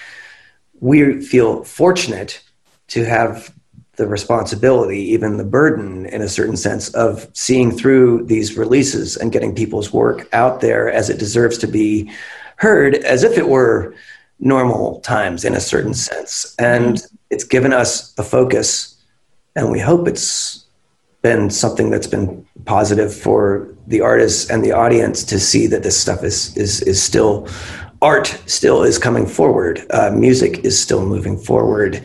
we 0.81 1.21
feel 1.21 1.65
fortunate 1.65 2.43
to 2.89 3.05
have 3.05 3.53
the 3.97 4.07
responsibility, 4.07 5.01
even 5.01 5.39
the 5.39 5.45
burden, 5.45 6.07
in 6.07 6.21
a 6.21 6.29
certain 6.29 6.57
sense, 6.57 6.91
of 6.91 7.29
seeing 7.33 7.73
through 7.73 8.25
these 8.27 8.57
releases 8.59 9.17
and 9.17 9.33
getting 9.33 9.55
people's 9.55 9.93
work 9.93 10.29
out 10.35 10.61
there 10.61 10.91
as 10.91 11.09
it 11.09 11.19
deserves 11.19 11.57
to 11.59 11.67
be 11.67 12.11
heard, 12.57 12.95
as 12.97 13.25
if 13.25 13.39
it 13.39 13.49
were 13.49 13.95
normal 14.39 15.01
times 15.01 15.45
in 15.45 15.55
a 15.55 15.61
certain 15.61 15.95
sense. 15.95 16.55
And 16.59 17.03
it's 17.31 17.45
given 17.45 17.73
us 17.73 18.13
a 18.19 18.23
focus, 18.23 18.96
and 19.57 19.71
we 19.71 19.81
hope 19.81 20.07
it's 20.07 20.65
been 21.23 21.51
something 21.51 21.91
that's 21.91 22.07
been 22.07 22.47
positive 22.67 23.13
for 23.13 23.75
the 23.89 24.01
artists 24.01 24.49
and 24.49 24.65
the 24.65 24.71
audience 24.71 25.25
to 25.25 25.41
see 25.41 25.67
that 25.67 25.83
this 25.83 25.99
stuff 25.99 26.23
is 26.23 26.57
is 26.57 26.83
is 26.83 27.03
still 27.03 27.49
art 28.03 28.29
still 28.47 28.83
is 28.85 28.99
coming 28.99 29.27
forward. 29.27 29.85
Uh, 29.91 30.11
music 30.11 30.65
is 30.65 30.79
still 30.79 31.05
moving 31.05 31.37
forward. 31.37 32.01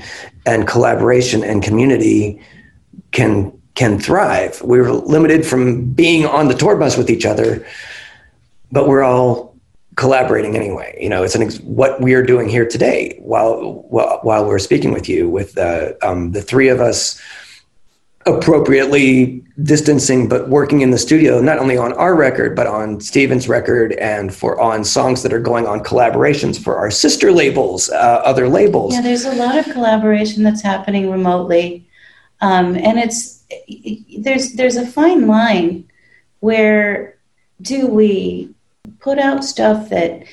And 0.48 0.68
collaboration 0.68 1.44
and 1.44 1.62
community 1.62 2.42
can 3.12 3.52
can 3.76 4.00
thrive. 4.00 4.62
We're 4.64 4.92
limited 4.92 5.46
from 5.46 5.92
being 5.92 6.26
on 6.26 6.48
the 6.48 6.56
tour 6.56 6.76
bus 6.78 6.98
with 6.98 7.10
each 7.10 7.26
other 7.26 7.64
but 8.72 8.88
we're 8.88 9.04
all 9.04 9.56
collaborating 9.96 10.56
anyway. 10.56 10.98
You 11.00 11.10
know 11.10 11.24
it's 11.24 11.36
an 11.36 11.44
ex- 11.44 11.60
what 11.60 12.02
we 12.02 12.14
are 12.14 12.24
doing 12.24 12.48
here 12.50 12.66
today 12.66 13.20
while 13.20 13.86
while, 13.90 14.20
while 14.24 14.46
we're 14.46 14.60
speaking 14.60 14.94
with 14.94 15.10
you 15.10 15.30
with 15.30 15.58
uh, 15.58 15.94
um, 16.02 16.32
the 16.32 16.42
three 16.42 16.70
of 16.70 16.80
us 16.80 17.22
appropriately 18.26 19.44
distancing 19.64 20.28
but 20.28 20.50
working 20.50 20.82
in 20.82 20.92
the 20.92 20.98
studio 20.98 21.42
not 21.42 21.60
only 21.60 21.78
on 21.78 21.94
our 21.94 22.16
record 22.16 22.56
but 22.56 22.68
on 22.68 23.00
steven's 23.00 23.48
record 23.48 23.94
and 23.94 24.34
for 24.34 24.60
on 24.60 24.84
songs 24.84 25.24
that 25.24 25.34
are 25.34 25.40
going 25.40 25.68
on 25.68 25.80
collaborations 25.82 26.62
for 26.62 26.78
our 26.78 26.90
sister 26.90 27.32
labels 27.32 27.90
uh, 27.90 28.22
other 28.26 28.48
labels. 28.48 28.94
Yeah, 28.94 29.02
there's 29.02 29.26
a 29.26 29.36
lot 29.36 29.58
of 29.58 29.66
collaboration 29.66 30.44
that's 30.44 30.62
happening 30.62 31.12
remotely, 31.12 31.88
um, 32.42 32.76
and 32.76 32.98
it's 33.00 33.44
there's 34.20 34.54
there's 34.54 34.78
a 34.78 34.86
fine 34.86 35.28
line 35.28 35.90
where 36.40 37.18
do 37.62 37.88
we 37.88 38.54
put 39.00 39.20
out 39.20 39.44
stuff 39.44 39.90
that 39.90 40.24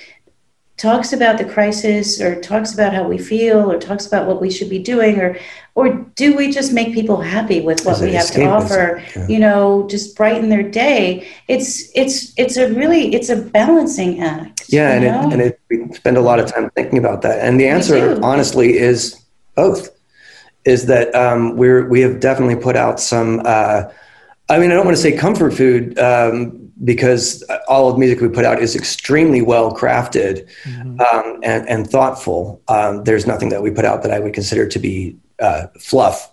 talks 0.78 1.12
about 1.12 1.36
the 1.38 1.44
crisis 1.44 2.20
or 2.20 2.40
talks 2.40 2.72
about 2.72 2.94
how 2.94 3.02
we 3.02 3.18
feel 3.18 3.70
or 3.70 3.78
talks 3.78 4.06
about 4.06 4.26
what 4.26 4.40
we 4.40 4.50
should 4.50 4.70
be 4.70 4.78
doing 4.78 5.20
or 5.20 5.36
or 5.74 5.90
do 6.16 6.34
we 6.34 6.50
just 6.50 6.72
make 6.72 6.94
people 6.94 7.20
happy 7.20 7.60
with 7.60 7.84
what 7.84 8.00
we 8.00 8.12
have 8.12 8.30
to 8.30 8.44
offer? 8.44 9.04
yeah. 9.14 9.26
you 9.28 9.38
know 9.38 9.86
just 9.90 10.16
brighten 10.16 10.48
their 10.48 10.62
day. 10.62 11.28
It's 11.48 11.90
it's 11.94 12.32
it's 12.38 12.56
a 12.56 12.72
really 12.72 13.14
it's 13.14 13.28
a 13.28 13.36
balancing 13.36 14.20
act 14.20 14.64
yeah 14.68 14.92
and 14.92 15.04
it, 15.04 15.32
and 15.32 15.42
it, 15.42 15.60
we 15.68 15.92
spend 15.94 16.16
a 16.16 16.20
lot 16.22 16.38
of 16.38 16.52
time 16.52 16.70
thinking 16.70 16.98
about 16.98 17.22
that. 17.22 17.44
And 17.44 17.60
the 17.60 17.68
answer 17.68 18.18
honestly 18.22 18.78
is 18.78 19.20
both 19.54 19.90
is 20.64 20.86
that 20.86 21.14
um, 21.14 21.56
we're 21.56 21.88
we 21.88 22.00
have 22.00 22.20
definitely 22.20 22.56
put 22.56 22.76
out 22.76 23.00
some 23.00 23.40
uh, 23.44 23.82
i 24.48 24.58
mean 24.58 24.70
i 24.70 24.74
don't 24.74 24.84
want 24.84 24.96
to 24.96 25.02
say 25.02 25.12
comfort 25.12 25.52
food 25.52 25.98
um, 25.98 26.67
because 26.84 27.42
all 27.68 27.88
of 27.88 27.94
the 27.94 27.98
music 27.98 28.20
we 28.20 28.28
put 28.28 28.44
out 28.44 28.60
is 28.60 28.76
extremely 28.76 29.42
well 29.42 29.74
crafted 29.74 30.48
um, 31.00 31.40
and, 31.42 31.68
and 31.68 31.90
thoughtful. 31.90 32.62
Um, 32.68 33.04
there's 33.04 33.26
nothing 33.26 33.48
that 33.48 33.62
we 33.62 33.70
put 33.70 33.84
out 33.84 34.02
that 34.02 34.12
i 34.12 34.18
would 34.18 34.34
consider 34.34 34.66
to 34.66 34.78
be 34.78 35.16
uh, 35.40 35.66
fluff. 35.80 36.32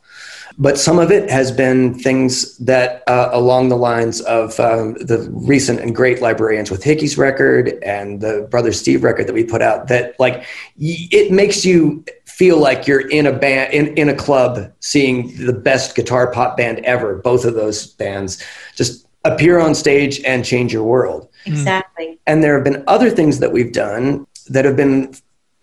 But 0.57 0.77
some 0.77 0.99
of 0.99 1.11
it 1.11 1.29
has 1.29 1.51
been 1.51 1.99
things 1.99 2.57
that 2.59 3.03
uh, 3.07 3.29
along 3.33 3.69
the 3.69 3.75
lines 3.75 4.21
of 4.21 4.57
um, 4.59 4.93
the 4.93 5.27
recent 5.31 5.81
and 5.81 5.93
great 5.93 6.21
librarians 6.21 6.71
with 6.71 6.81
hickey's 6.81 7.17
record 7.17 7.77
and 7.83 8.21
the 8.21 8.47
brother 8.49 8.71
steve 8.71 9.03
record 9.03 9.27
that 9.27 9.33
we 9.33 9.43
put 9.43 9.61
out 9.61 9.89
that 9.89 10.17
like 10.17 10.35
y- 10.79 11.09
it 11.11 11.31
makes 11.31 11.65
you 11.65 12.05
feel 12.35 12.57
like 12.57 12.85
you're 12.85 13.07
in 13.09 13.25
a 13.25 13.31
band 13.31 13.73
in, 13.73 13.87
in 13.97 14.09
a 14.09 14.15
club 14.15 14.71
seeing 14.81 15.35
the 15.45 15.53
best 15.53 15.95
guitar 15.95 16.31
pop 16.31 16.57
band 16.57 16.79
ever 16.79 17.15
both 17.15 17.45
of 17.45 17.53
those 17.53 17.87
bands. 17.87 18.43
Just 18.75 19.07
appear 19.26 19.59
on 19.59 19.76
stage 19.76 20.21
and 20.23 20.45
change 20.45 20.71
your 20.71 20.84
world. 20.84 21.28
Exactly. 21.45 22.19
And 22.26 22.43
there 22.43 22.55
have 22.55 22.63
been 22.63 22.84
other 22.88 23.09
things 23.09 23.39
that 23.39 23.51
we've 23.51 23.73
done 23.73 24.26
that 24.47 24.63
have 24.65 24.78
been 24.78 25.13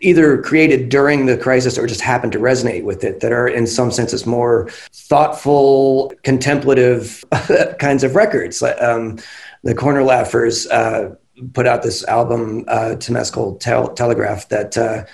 either 0.00 0.42
created 0.42 0.88
during 0.88 1.26
the 1.26 1.36
crisis 1.38 1.78
or 1.78 1.86
just 1.86 2.00
happened 2.00 2.32
to 2.32 2.38
resonate 2.38 2.82
with 2.82 3.04
it 3.04 3.20
that 3.20 3.32
are 3.32 3.46
in 3.46 3.66
some 3.66 3.90
senses 3.90 4.26
more 4.26 4.68
thoughtful 4.92 6.12
contemplative 6.24 7.24
kinds 7.78 8.02
of 8.02 8.16
records. 8.16 8.62
Um, 8.62 9.18
the 9.62 9.74
corner 9.74 10.02
laughers 10.02 10.66
uh, 10.66 11.14
put 11.52 11.66
out 11.66 11.82
this 11.82 12.04
album 12.04 12.64
uh, 12.66 12.96
temescal 12.96 13.58
Tel- 13.60 13.94
telegraph 13.94 14.48
that 14.48 14.76
uh, 14.76 15.04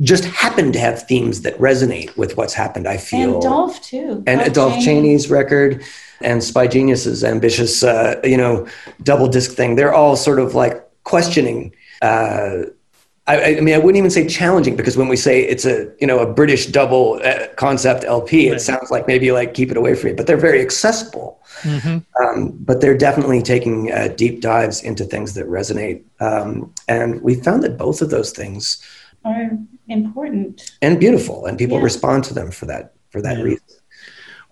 just 0.00 0.24
happen 0.24 0.72
to 0.72 0.78
have 0.78 1.02
themes 1.04 1.42
that 1.42 1.56
resonate 1.58 2.14
with 2.16 2.36
what's 2.36 2.54
happened 2.54 2.86
i 2.86 2.96
feel 2.96 3.34
and 3.34 3.42
dolph 3.42 3.80
too 3.80 4.22
and 4.26 4.40
Adolph 4.40 4.74
Chaney's 4.74 5.30
record 5.30 5.82
and 6.20 6.40
Spygenius's 6.40 7.24
ambitious, 7.24 7.82
uh, 7.82 8.20
you 8.24 8.36
know, 8.36 8.66
double 9.02 9.28
disc 9.28 9.52
thing. 9.52 9.76
They're 9.76 9.94
all 9.94 10.16
sort 10.16 10.38
of 10.38 10.54
like 10.54 10.82
questioning. 11.04 11.74
Uh, 12.02 12.64
I, 13.28 13.56
I 13.56 13.60
mean, 13.60 13.74
I 13.74 13.78
wouldn't 13.78 13.96
even 13.96 14.10
say 14.10 14.26
challenging 14.28 14.76
because 14.76 14.96
when 14.96 15.08
we 15.08 15.16
say 15.16 15.40
it's 15.40 15.64
a, 15.64 15.92
you 16.00 16.06
know, 16.06 16.20
a 16.20 16.32
British 16.32 16.66
double 16.66 17.20
uh, 17.24 17.48
concept 17.56 18.04
LP, 18.04 18.48
it 18.48 18.60
sounds 18.60 18.90
like 18.90 19.08
maybe 19.08 19.32
like 19.32 19.52
keep 19.52 19.70
it 19.70 19.76
away 19.76 19.96
from 19.96 20.10
me. 20.10 20.14
But 20.14 20.28
they're 20.28 20.36
very 20.36 20.60
accessible. 20.60 21.42
Um, 22.22 22.56
but 22.60 22.80
they're 22.80 22.96
definitely 22.96 23.42
taking 23.42 23.90
uh, 23.90 24.08
deep 24.16 24.40
dives 24.40 24.82
into 24.82 25.04
things 25.04 25.34
that 25.34 25.46
resonate. 25.46 26.04
Um, 26.20 26.72
and 26.86 27.20
we 27.20 27.34
found 27.34 27.64
that 27.64 27.76
both 27.76 28.00
of 28.00 28.10
those 28.10 28.30
things 28.30 28.80
are 29.26 29.50
important 29.88 30.72
and 30.82 30.98
beautiful, 31.00 31.46
and 31.46 31.58
people 31.58 31.78
Yeah. 31.78 31.84
respond 31.84 32.24
to 32.24 32.34
them 32.34 32.50
for 32.50 32.66
that 32.66 32.92
for 33.10 33.20
that 33.22 33.42
reason. 33.42 33.62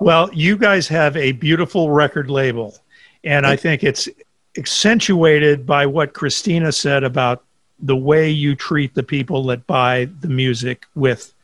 Well, 0.00 0.30
you 0.32 0.56
guys 0.56 0.88
have 0.88 1.16
a 1.16 1.32
beautiful 1.32 1.90
record 1.90 2.30
label, 2.30 2.76
and 3.22 3.46
I 3.46 3.56
think 3.56 3.84
it's 3.84 4.08
accentuated 4.56 5.66
by 5.66 5.86
what 5.86 6.14
Christina 6.14 6.72
said 6.72 7.04
about 7.04 7.44
the 7.78 7.96
way 7.96 8.30
you 8.30 8.54
treat 8.54 8.94
the 8.94 9.02
people 9.02 9.44
that 9.46 9.66
buy 9.66 10.08
the 10.20 10.28
music 10.28 10.86
with 10.94 11.34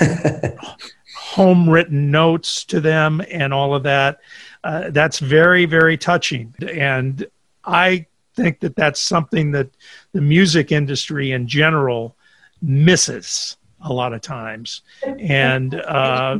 home 1.16 1.68
written 1.68 2.10
notes 2.10 2.64
to 2.64 2.80
them 2.80 3.22
and 3.30 3.52
all 3.52 3.74
of 3.74 3.82
that. 3.84 4.20
Uh, 4.64 4.90
that's 4.90 5.18
very, 5.18 5.66
very 5.66 5.96
touching. 5.96 6.54
And 6.72 7.26
I 7.64 8.06
think 8.34 8.60
that 8.60 8.76
that's 8.76 9.00
something 9.00 9.52
that 9.52 9.68
the 10.12 10.20
music 10.20 10.72
industry 10.72 11.32
in 11.32 11.46
general 11.46 12.16
misses 12.64 13.56
a 13.82 13.92
lot 13.92 14.12
of 14.12 14.22
times. 14.22 14.82
And 15.04 15.74
uh, 15.74 16.38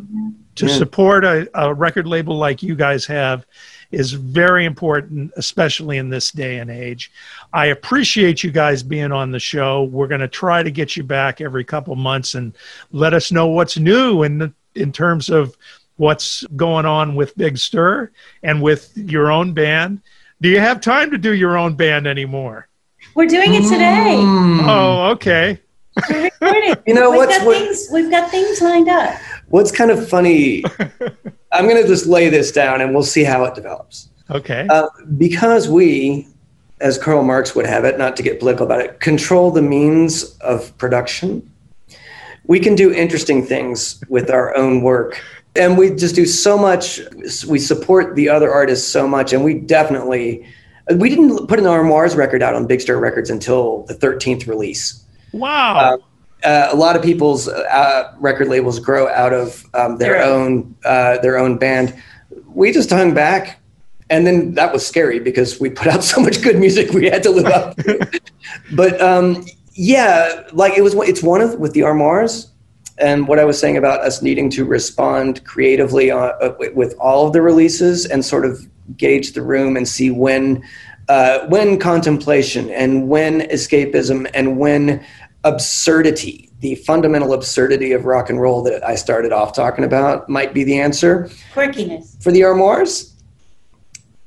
to 0.57 0.68
support 0.68 1.25
a, 1.25 1.49
a 1.55 1.75
record 1.75 2.07
label 2.07 2.37
like 2.37 2.62
you 2.62 2.75
guys 2.75 3.05
have 3.07 3.45
is 3.91 4.12
very 4.12 4.64
important, 4.64 5.33
especially 5.37 5.99
in 5.99 6.09
this 6.09 6.31
day 6.31 6.59
and 6.59 6.70
age. 6.70 7.12
I 7.53 7.66
appreciate 7.66 8.43
you 8.43 8.51
guys 8.51 8.83
being 8.83 9.12
on 9.12 9.31
the 9.31 9.39
show. 9.39 9.85
We're 9.85 10.09
going 10.09 10.22
to 10.22 10.29
try 10.29 10.62
to 10.62 10.70
get 10.70 10.97
you 10.97 11.03
back 11.05 11.41
every 11.41 11.64
couple 11.64 11.95
months 11.97 12.35
and 12.35 12.57
let 12.93 13.14
us 13.14 13.31
know 13.31 13.47
what's 13.47 13.77
new 13.77 14.22
in 14.22 14.39
the, 14.39 14.53
in 14.75 14.91
terms 14.91 15.29
of 15.29 15.57
what's 15.97 16.45
going 16.57 16.87
on 16.87 17.14
with 17.14 17.37
Big 17.37 17.59
Stir 17.59 18.11
and 18.43 18.62
with 18.62 18.97
your 18.97 19.31
own 19.31 19.53
band. 19.53 20.01
Do 20.41 20.49
you 20.49 20.61
have 20.61 20.81
time 20.81 21.11
to 21.11 21.18
do 21.18 21.35
your 21.35 21.57
own 21.57 21.75
band 21.75 22.07
anymore? 22.07 22.68
We're 23.14 23.29
doing 23.29 23.55
it 23.55 23.62
today. 23.68 24.16
Oh, 24.18 25.11
okay. 25.12 25.61
We're 26.11 26.24
recording. 26.24 26.74
You 26.86 26.95
know 26.95 27.11
we've 27.11 27.18
what's 27.18 27.38
got 27.38 27.47
what- 27.47 27.59
things. 27.59 27.88
We've 27.92 28.11
got 28.11 28.30
things 28.30 28.61
lined 28.61 28.88
up. 28.88 29.14
What's 29.49 29.70
kind 29.70 29.90
of 29.90 30.09
funny, 30.09 30.64
I'm 31.53 31.68
going 31.68 31.80
to 31.80 31.86
just 31.86 32.07
lay 32.07 32.28
this 32.28 32.51
down 32.51 32.80
and 32.80 32.92
we'll 32.95 33.03
see 33.05 33.22
how 33.24 33.45
it 33.45 33.55
develops. 33.55 34.09
Okay. 34.30 34.66
Uh, 34.70 34.88
because 35.18 35.68
we, 35.68 36.26
as 36.80 36.99
Karl 36.99 37.22
Marx 37.22 37.55
would 37.55 37.66
have 37.66 37.84
it, 37.84 37.99
not 37.99 38.16
to 38.16 38.22
get 38.22 38.38
political 38.40 38.66
about 38.66 38.80
it, 38.80 39.01
control 39.01 39.51
the 39.51 39.62
means 39.62 40.36
of 40.38 40.76
production, 40.78 41.49
we 42.47 42.59
can 42.59 42.74
do 42.74 42.92
interesting 42.92 43.45
things 43.45 44.03
with 44.09 44.30
our 44.30 44.57
own 44.57 44.82
work. 44.82 45.22
And 45.57 45.78
we 45.78 45.90
just 45.90 46.16
do 46.16 46.26
so 46.26 46.59
much, 46.59 47.01
we 47.47 47.59
support 47.61 48.16
the 48.16 48.28
other 48.28 48.51
artists 48.53 48.88
so 48.90 49.07
much, 49.07 49.32
and 49.32 49.45
we 49.45 49.55
definitely. 49.55 50.45
We 50.97 51.09
didn't 51.09 51.47
put 51.47 51.59
an 51.59 51.66
Armoires 51.66 52.14
record 52.14 52.42
out 52.42 52.55
on 52.55 52.66
Big 52.66 52.80
Stir 52.80 52.99
Records 52.99 53.30
until 53.30 53.84
the 53.84 53.95
13th 53.95 54.47
release. 54.47 55.04
Wow. 55.35 55.99
Uh, 56.43 56.68
a 56.70 56.76
lot 56.76 56.95
of 56.95 57.03
people's 57.03 57.49
uh, 57.49 58.12
record 58.18 58.49
labels 58.49 58.78
grow 58.78 59.09
out 59.09 59.32
of 59.32 59.64
um, 59.74 59.97
their 59.97 60.22
own 60.22 60.74
uh, 60.85 61.18
their 61.18 61.39
own 61.39 61.57
band. 61.57 61.95
We 62.49 62.70
just 62.70 62.91
hung 62.91 63.14
back, 63.14 63.61
and 64.11 64.26
then 64.26 64.55
that 64.55 64.72
was 64.72 64.87
scary 64.87 65.18
because 65.18 65.59
we 65.59 65.70
put 65.70 65.87
out 65.87 66.05
so 66.12 66.20
much 66.20 66.43
good 66.43 66.59
music 66.59 66.91
we 66.91 67.07
had 67.07 67.22
to 67.22 67.30
live 67.30 67.47
up. 67.47 67.76
to. 67.78 68.20
but 68.74 69.01
um, 69.01 69.47
yeah, 69.72 70.43
like 70.53 70.74
it 70.76 70.82
was. 70.82 70.95
It's 70.95 71.22
one 71.22 71.41
of 71.41 71.55
with 71.59 71.72
the 71.72 71.82
Armoires, 71.82 72.51
and 72.99 73.26
what 73.26 73.39
I 73.39 73.45
was 73.45 73.59
saying 73.59 73.76
about 73.76 74.01
us 74.01 74.22
needing 74.22 74.51
to 74.51 74.64
respond 74.64 75.45
creatively 75.45 76.11
uh, 76.11 76.16
uh, 76.18 76.55
with, 76.59 76.74
with 76.74 76.95
all 76.99 77.26
of 77.26 77.32
the 77.32 77.43
releases 77.43 78.07
and 78.07 78.24
sort 78.24 78.45
of 78.45 78.66
gauge 78.97 79.32
the 79.32 79.43
room 79.43 79.76
and 79.76 79.89
see 79.89 80.11
when 80.11 80.62
uh, 81.09 81.47
when 81.49 81.78
contemplation 81.78 82.70
and 82.70 83.09
when 83.09 83.41
escapism 83.43 84.30
and 84.35 84.59
when 84.59 85.05
absurdity, 85.45 86.51
the 86.61 86.74
fundamental 86.76 87.32
absurdity 87.32 87.92
of 87.92 88.07
rock 88.07 88.30
and 88.30 88.40
roll 88.40 88.62
that 88.62 88.84
I 88.84 88.95
started 88.95 89.32
off 89.32 89.55
talking 89.55 89.84
about, 89.84 90.28
might 90.28 90.53
be 90.53 90.64
the 90.64 90.78
answer. 90.80 91.30
Quirkiness. 91.53 92.22
For 92.22 92.32
the 92.32 92.42
Armoires, 92.42 93.14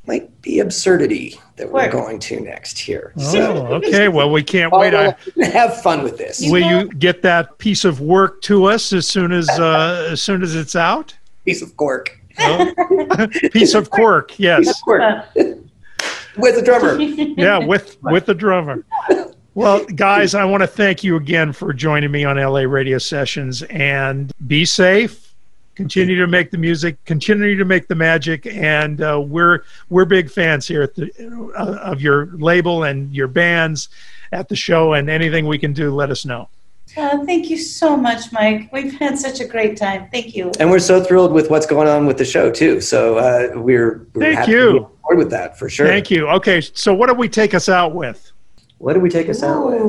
might 0.06 0.42
be 0.42 0.60
absurdity 0.60 1.38
that 1.58 1.70
we're 1.70 1.92
going 1.92 2.20
to 2.20 2.40
next 2.40 2.80
here. 2.80 3.14
Oh, 3.18 3.74
okay. 3.76 4.08
Well, 4.08 4.32
we 4.32 4.42
can't 4.42 4.72
wait. 4.72 4.94
I, 4.94 5.16
have 5.44 5.82
fun 5.82 6.04
with 6.04 6.18
this. 6.18 6.42
will 6.50 6.66
you 6.66 6.88
get 6.94 7.22
that 7.24 7.58
piece 7.58 7.84
of 7.84 8.00
work 8.00 8.42
to 8.44 8.66
us 8.66 8.94
as 8.94 9.06
soon 9.08 9.34
as 9.34 9.50
uh, 9.50 10.08
as 10.12 10.22
soon 10.22 10.44
as 10.44 10.56
it's 10.56 10.76
out? 10.76 11.14
Piece 11.46 11.62
of 11.62 11.76
cork. 11.76 12.18
Oh. 12.40 13.28
piece 13.52 13.74
of 13.74 13.90
quirk. 13.90 14.40
Yes. 14.40 14.82
Cork. 14.82 15.02
with 15.36 16.58
a 16.58 16.62
drummer. 16.64 16.98
Yeah, 17.00 17.58
with 17.58 17.98
with 18.04 18.28
the 18.28 18.36
drummer. 18.36 18.86
Well, 19.58 19.84
guys, 19.86 20.36
I 20.36 20.46
want 20.46 20.62
to 20.62 20.68
thank 20.68 21.04
you 21.04 21.16
again 21.16 21.52
for 21.52 21.74
joining 21.74 22.12
me 22.12 22.24
on 22.24 22.38
LA 22.38 22.60
Radio 22.60 23.00
Sessions 23.00 23.64
and 23.64 24.32
be 24.46 24.66
safe. 24.66 25.34
Continue 25.74 26.16
to 26.20 26.28
make 26.28 26.52
the 26.52 26.60
music, 26.60 27.04
continue 27.06 27.58
to 27.58 27.66
make 27.66 27.88
the 27.88 27.96
magic, 27.96 28.46
and 28.46 29.02
uh, 29.02 29.20
we're 29.20 29.64
we're 29.90 30.06
big 30.06 30.30
fans 30.30 30.68
here 30.68 30.84
at 30.84 30.94
the, 30.94 31.12
uh, 31.58 31.90
of 31.92 32.02
your 32.02 32.28
label 32.34 32.84
and 32.84 33.12
your 33.16 33.28
bands 33.28 33.90
at 34.32 34.48
the 34.48 34.56
show. 34.56 34.94
And 34.94 35.10
anything 35.10 35.48
we 35.48 35.58
can 35.58 35.74
do, 35.74 35.90
let 35.90 36.12
us 36.12 36.24
know. 36.24 36.50
Oh, 36.96 37.26
thank 37.26 37.50
you 37.50 37.58
so 37.58 37.98
much, 37.98 38.32
Mike. 38.32 38.72
We've 38.72 38.94
had 39.00 39.18
such 39.18 39.40
a 39.40 39.46
great 39.46 39.76
time. 39.76 40.08
Thank 40.12 40.36
you. 40.36 40.52
And 40.60 40.70
we're 40.70 40.78
so 40.78 41.04
thrilled 41.04 41.34
with 41.34 41.50
what's 41.50 41.66
going 41.66 41.88
on 41.88 42.06
with 42.06 42.20
the 42.20 42.26
show 42.26 42.52
too. 42.52 42.80
So 42.80 43.18
uh, 43.18 43.60
we're, 43.60 44.06
we're 44.14 44.22
Thank 44.22 44.38
happy 44.38 44.52
you. 44.52 44.66
to 44.66 44.74
be 44.74 44.80
on 44.82 44.92
board 45.02 45.18
with 45.18 45.32
that 45.32 45.58
for 45.58 45.68
sure. 45.68 45.88
Thank 45.88 46.12
you. 46.12 46.28
Okay, 46.28 46.62
so 46.62 46.94
what 46.94 47.10
do 47.10 47.16
we 47.16 47.28
take 47.28 47.56
us 47.56 47.70
out 47.70 47.96
with? 47.96 48.34
What 48.78 48.94
do 48.94 49.00
we 49.00 49.10
take 49.10 49.30
us 49.30 49.44
out 49.44 49.66
with? 49.68 49.82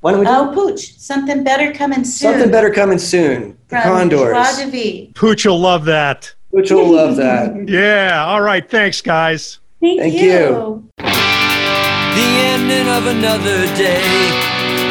Why 0.00 0.10
don't 0.12 0.20
we 0.20 0.26
do 0.26 0.32
Oh, 0.32 0.52
Pooch, 0.54 0.98
something 0.98 1.44
better 1.44 1.72
coming 1.72 2.04
soon. 2.04 2.32
something 2.32 2.50
better 2.50 2.70
coming 2.70 2.98
soon? 2.98 3.56
The 3.68 3.80
from 3.80 3.82
Condors. 4.10 4.58
Joie. 4.58 5.12
Pooch 5.14 5.46
will 5.46 5.58
love 5.60 5.84
that. 5.86 6.34
Pooch 6.52 6.70
will 6.70 6.90
love 6.92 7.16
that. 7.16 7.54
Yeah. 7.68 8.24
All 8.26 8.42
right. 8.42 8.68
Thanks, 8.68 9.00
guys. 9.00 9.60
Thank, 9.80 10.00
Thank 10.00 10.14
you. 10.14 10.20
you. 10.20 10.90
The 10.98 12.28
ending 12.52 12.88
of 12.88 13.06
another 13.06 13.64
day, 13.74 14.04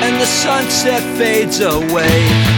and 0.04 0.20
the 0.20 0.26
sunset 0.26 1.02
fades 1.18 1.60
away. 1.62 2.14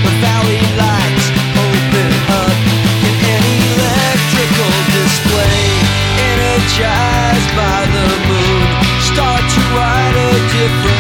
The 0.05 0.13
valley 0.25 0.59
lights 0.79 1.25
open 1.53 2.11
up 2.33 2.57
in 3.05 3.15
an 3.35 3.45
electrical 3.77 4.73
display. 4.95 5.63
Energized 6.33 7.51
by 7.55 7.79
the 7.93 8.07
moon, 8.27 8.44
start 9.15 9.49
to 9.49 9.61
write 9.73 10.15
a 10.17 10.31
different 10.51 10.94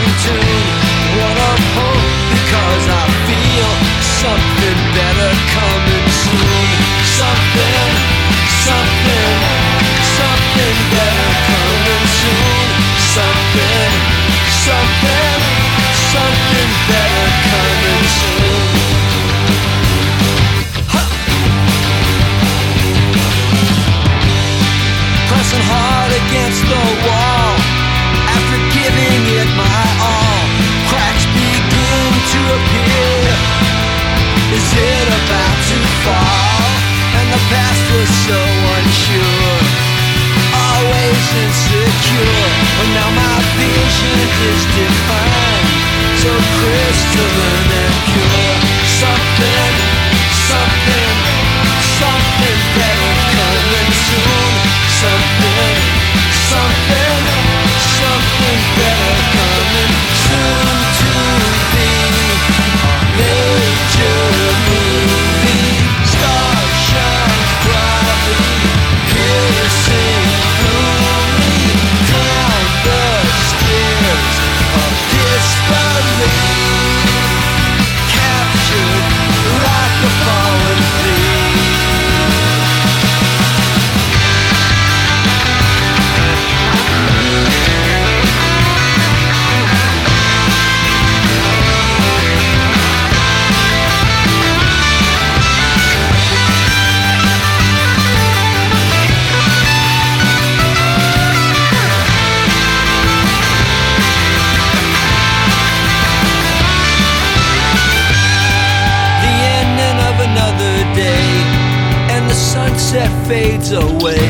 sunset 112.85 113.27
fades 113.27 113.71
away. 113.71 114.21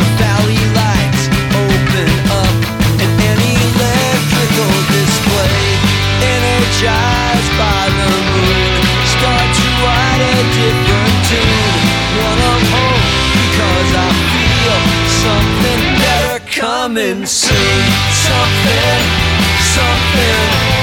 The 0.00 0.08
valley 0.18 0.62
lights 0.74 1.24
open 1.54 2.10
up, 2.42 2.56
an 3.06 3.38
electrical 3.54 4.74
display, 4.90 5.62
energized 6.18 7.52
by 7.54 7.82
the 7.98 8.10
moon, 8.34 8.82
start 9.14 9.46
to 9.60 9.68
write 9.82 10.22
a 10.26 10.38
different 10.58 11.18
tune. 11.30 11.78
One 12.26 12.40
of 12.50 12.60
hope, 12.74 13.06
because 13.38 13.90
I 13.94 14.10
feel 14.34 14.78
something 15.22 15.80
better 16.02 16.38
coming 16.50 17.26
soon. 17.26 17.82
Something, 18.26 19.02
something. 19.76 20.79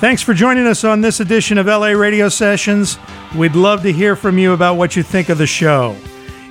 Thanks 0.00 0.22
for 0.22 0.32
joining 0.32 0.66
us 0.66 0.82
on 0.82 1.02
this 1.02 1.20
edition 1.20 1.58
of 1.58 1.66
LA 1.66 1.88
Radio 1.88 2.30
Sessions. 2.30 2.98
We'd 3.36 3.54
love 3.54 3.82
to 3.82 3.92
hear 3.92 4.16
from 4.16 4.38
you 4.38 4.54
about 4.54 4.76
what 4.76 4.96
you 4.96 5.02
think 5.02 5.28
of 5.28 5.36
the 5.36 5.46
show. 5.46 5.94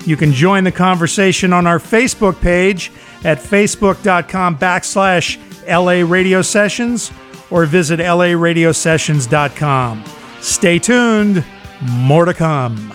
You 0.06 0.16
can 0.16 0.32
join 0.32 0.64
the 0.64 0.72
conversation 0.72 1.52
on 1.52 1.66
our 1.66 1.80
Facebook 1.80 2.39
page 2.41 2.91
at 3.24 3.39
facebook.com 3.39 4.60
backslash 4.60 5.39
LA 5.68 6.08
Radio 6.08 6.43
Sessions 6.43 7.12
or 7.50 7.66
visit 7.66 8.00
laradiosessions.com. 8.00 10.04
Stay 10.41 10.78
tuned, 10.78 11.43
more 11.82 12.26
to 12.26 12.36
come. 12.36 12.93